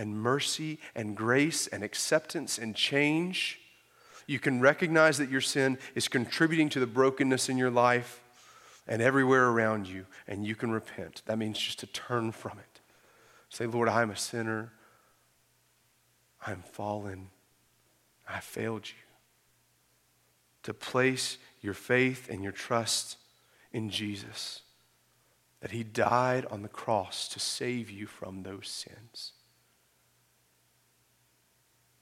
and 0.00 0.16
mercy 0.16 0.78
and 0.94 1.14
grace 1.14 1.66
and 1.66 1.84
acceptance 1.84 2.56
and 2.56 2.74
change. 2.74 3.60
You 4.26 4.38
can 4.38 4.58
recognize 4.58 5.18
that 5.18 5.28
your 5.28 5.42
sin 5.42 5.76
is 5.94 6.08
contributing 6.08 6.70
to 6.70 6.80
the 6.80 6.86
brokenness 6.86 7.50
in 7.50 7.58
your 7.58 7.70
life 7.70 8.22
and 8.88 9.02
everywhere 9.02 9.48
around 9.48 9.86
you, 9.86 10.06
and 10.26 10.46
you 10.46 10.54
can 10.54 10.70
repent. 10.70 11.20
That 11.26 11.36
means 11.36 11.58
just 11.58 11.80
to 11.80 11.86
turn 11.86 12.32
from 12.32 12.58
it. 12.58 12.80
Say, 13.50 13.66
Lord, 13.66 13.90
I'm 13.90 14.10
a 14.10 14.16
sinner. 14.16 14.72
I'm 16.46 16.62
fallen. 16.62 17.28
I 18.26 18.40
failed 18.40 18.88
you. 18.88 18.94
To 20.62 20.72
place 20.72 21.36
your 21.60 21.74
faith 21.74 22.30
and 22.30 22.42
your 22.42 22.52
trust 22.52 23.18
in 23.70 23.90
Jesus, 23.90 24.62
that 25.60 25.72
he 25.72 25.82
died 25.82 26.46
on 26.50 26.62
the 26.62 26.68
cross 26.68 27.28
to 27.28 27.38
save 27.38 27.90
you 27.90 28.06
from 28.06 28.44
those 28.44 28.66
sins, 28.66 29.32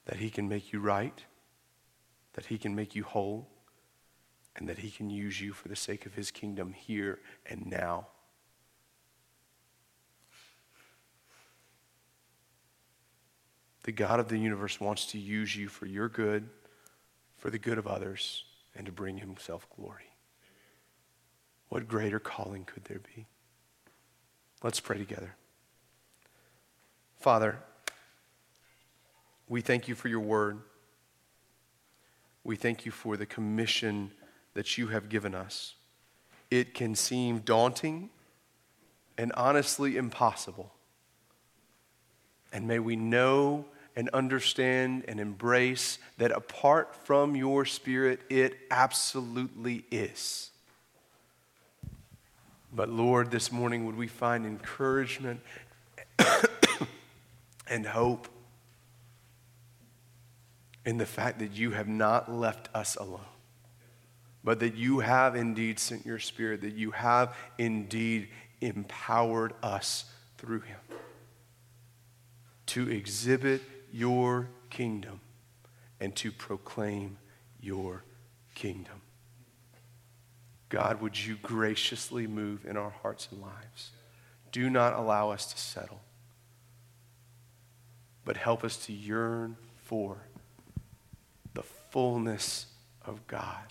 that 0.09 0.17
he 0.17 0.31
can 0.31 0.49
make 0.49 0.73
you 0.73 0.79
right, 0.79 1.23
that 2.33 2.47
he 2.47 2.57
can 2.57 2.73
make 2.73 2.95
you 2.95 3.03
whole, 3.03 3.47
and 4.55 4.67
that 4.67 4.79
he 4.79 4.89
can 4.89 5.07
use 5.07 5.39
you 5.39 5.53
for 5.53 5.67
the 5.67 5.75
sake 5.75 6.07
of 6.07 6.15
his 6.15 6.31
kingdom 6.31 6.73
here 6.73 7.19
and 7.45 7.67
now. 7.67 8.07
The 13.83 13.91
God 13.91 14.19
of 14.19 14.29
the 14.29 14.39
universe 14.39 14.79
wants 14.79 15.05
to 15.11 15.19
use 15.19 15.55
you 15.55 15.67
for 15.67 15.85
your 15.85 16.09
good, 16.09 16.49
for 17.37 17.51
the 17.51 17.59
good 17.59 17.77
of 17.77 17.85
others, 17.85 18.45
and 18.75 18.87
to 18.87 18.91
bring 18.91 19.19
himself 19.19 19.67
glory. 19.77 20.09
What 21.67 21.87
greater 21.87 22.19
calling 22.19 22.65
could 22.65 22.85
there 22.85 23.01
be? 23.15 23.27
Let's 24.63 24.79
pray 24.79 24.97
together. 24.97 25.35
Father, 27.19 27.59
we 29.49 29.61
thank 29.61 29.87
you 29.87 29.95
for 29.95 30.07
your 30.07 30.19
word. 30.19 30.59
We 32.43 32.55
thank 32.55 32.85
you 32.85 32.91
for 32.91 33.17
the 33.17 33.25
commission 33.25 34.11
that 34.53 34.77
you 34.77 34.87
have 34.87 35.09
given 35.09 35.35
us. 35.35 35.75
It 36.49 36.73
can 36.73 36.95
seem 36.95 37.39
daunting 37.39 38.09
and 39.17 39.33
honestly 39.33 39.97
impossible. 39.97 40.71
And 42.53 42.67
may 42.67 42.79
we 42.79 42.95
know 42.95 43.65
and 43.95 44.09
understand 44.09 45.03
and 45.07 45.19
embrace 45.19 45.97
that 46.17 46.31
apart 46.31 46.95
from 46.95 47.35
your 47.35 47.65
Spirit, 47.65 48.21
it 48.29 48.55
absolutely 48.71 49.83
is. 49.91 50.51
But 52.73 52.89
Lord, 52.89 53.31
this 53.31 53.51
morning, 53.51 53.85
would 53.85 53.97
we 53.97 54.07
find 54.07 54.45
encouragement 54.45 55.41
and 57.67 57.85
hope 57.85 58.27
in 60.89 60.97
the 60.97 61.05
fact 61.05 61.37
that 61.37 61.51
you 61.51 61.69
have 61.69 61.87
not 61.87 62.31
left 62.31 62.67
us 62.73 62.95
alone, 62.95 63.21
but 64.43 64.59
that 64.59 64.73
you 64.73 65.01
have 65.01 65.35
indeed 65.35 65.77
sent 65.77 66.03
your 66.03 66.17
Spirit, 66.17 66.61
that 66.61 66.73
you 66.73 66.89
have 66.89 67.35
indeed 67.59 68.27
empowered 68.59 69.53
us 69.61 70.05
through 70.39 70.61
Him 70.61 70.79
to 72.65 72.89
exhibit 72.89 73.61
your 73.93 74.49
kingdom 74.71 75.21
and 75.99 76.15
to 76.15 76.31
proclaim 76.31 77.19
your 77.61 78.03
kingdom. 78.55 79.03
God, 80.69 81.03
would 81.03 81.23
you 81.23 81.35
graciously 81.43 82.25
move 82.25 82.65
in 82.65 82.77
our 82.77 82.89
hearts 82.89 83.27
and 83.31 83.39
lives? 83.43 83.91
Do 84.51 84.71
not 84.71 84.93
allow 84.93 85.29
us 85.29 85.53
to 85.53 85.57
settle, 85.59 86.01
but 88.25 88.37
help 88.37 88.63
us 88.63 88.75
to 88.87 88.91
yearn 88.91 89.55
for 89.83 90.23
fullness 91.89 92.67
of 93.05 93.25
God. 93.27 93.63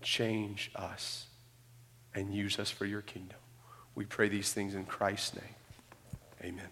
Change 0.00 0.70
us 0.74 1.26
and 2.14 2.34
use 2.34 2.58
us 2.58 2.70
for 2.70 2.84
your 2.84 3.02
kingdom. 3.02 3.38
We 3.94 4.04
pray 4.04 4.28
these 4.28 4.52
things 4.52 4.74
in 4.74 4.84
Christ's 4.84 5.36
name. 5.36 5.54
Amen. 6.42 6.68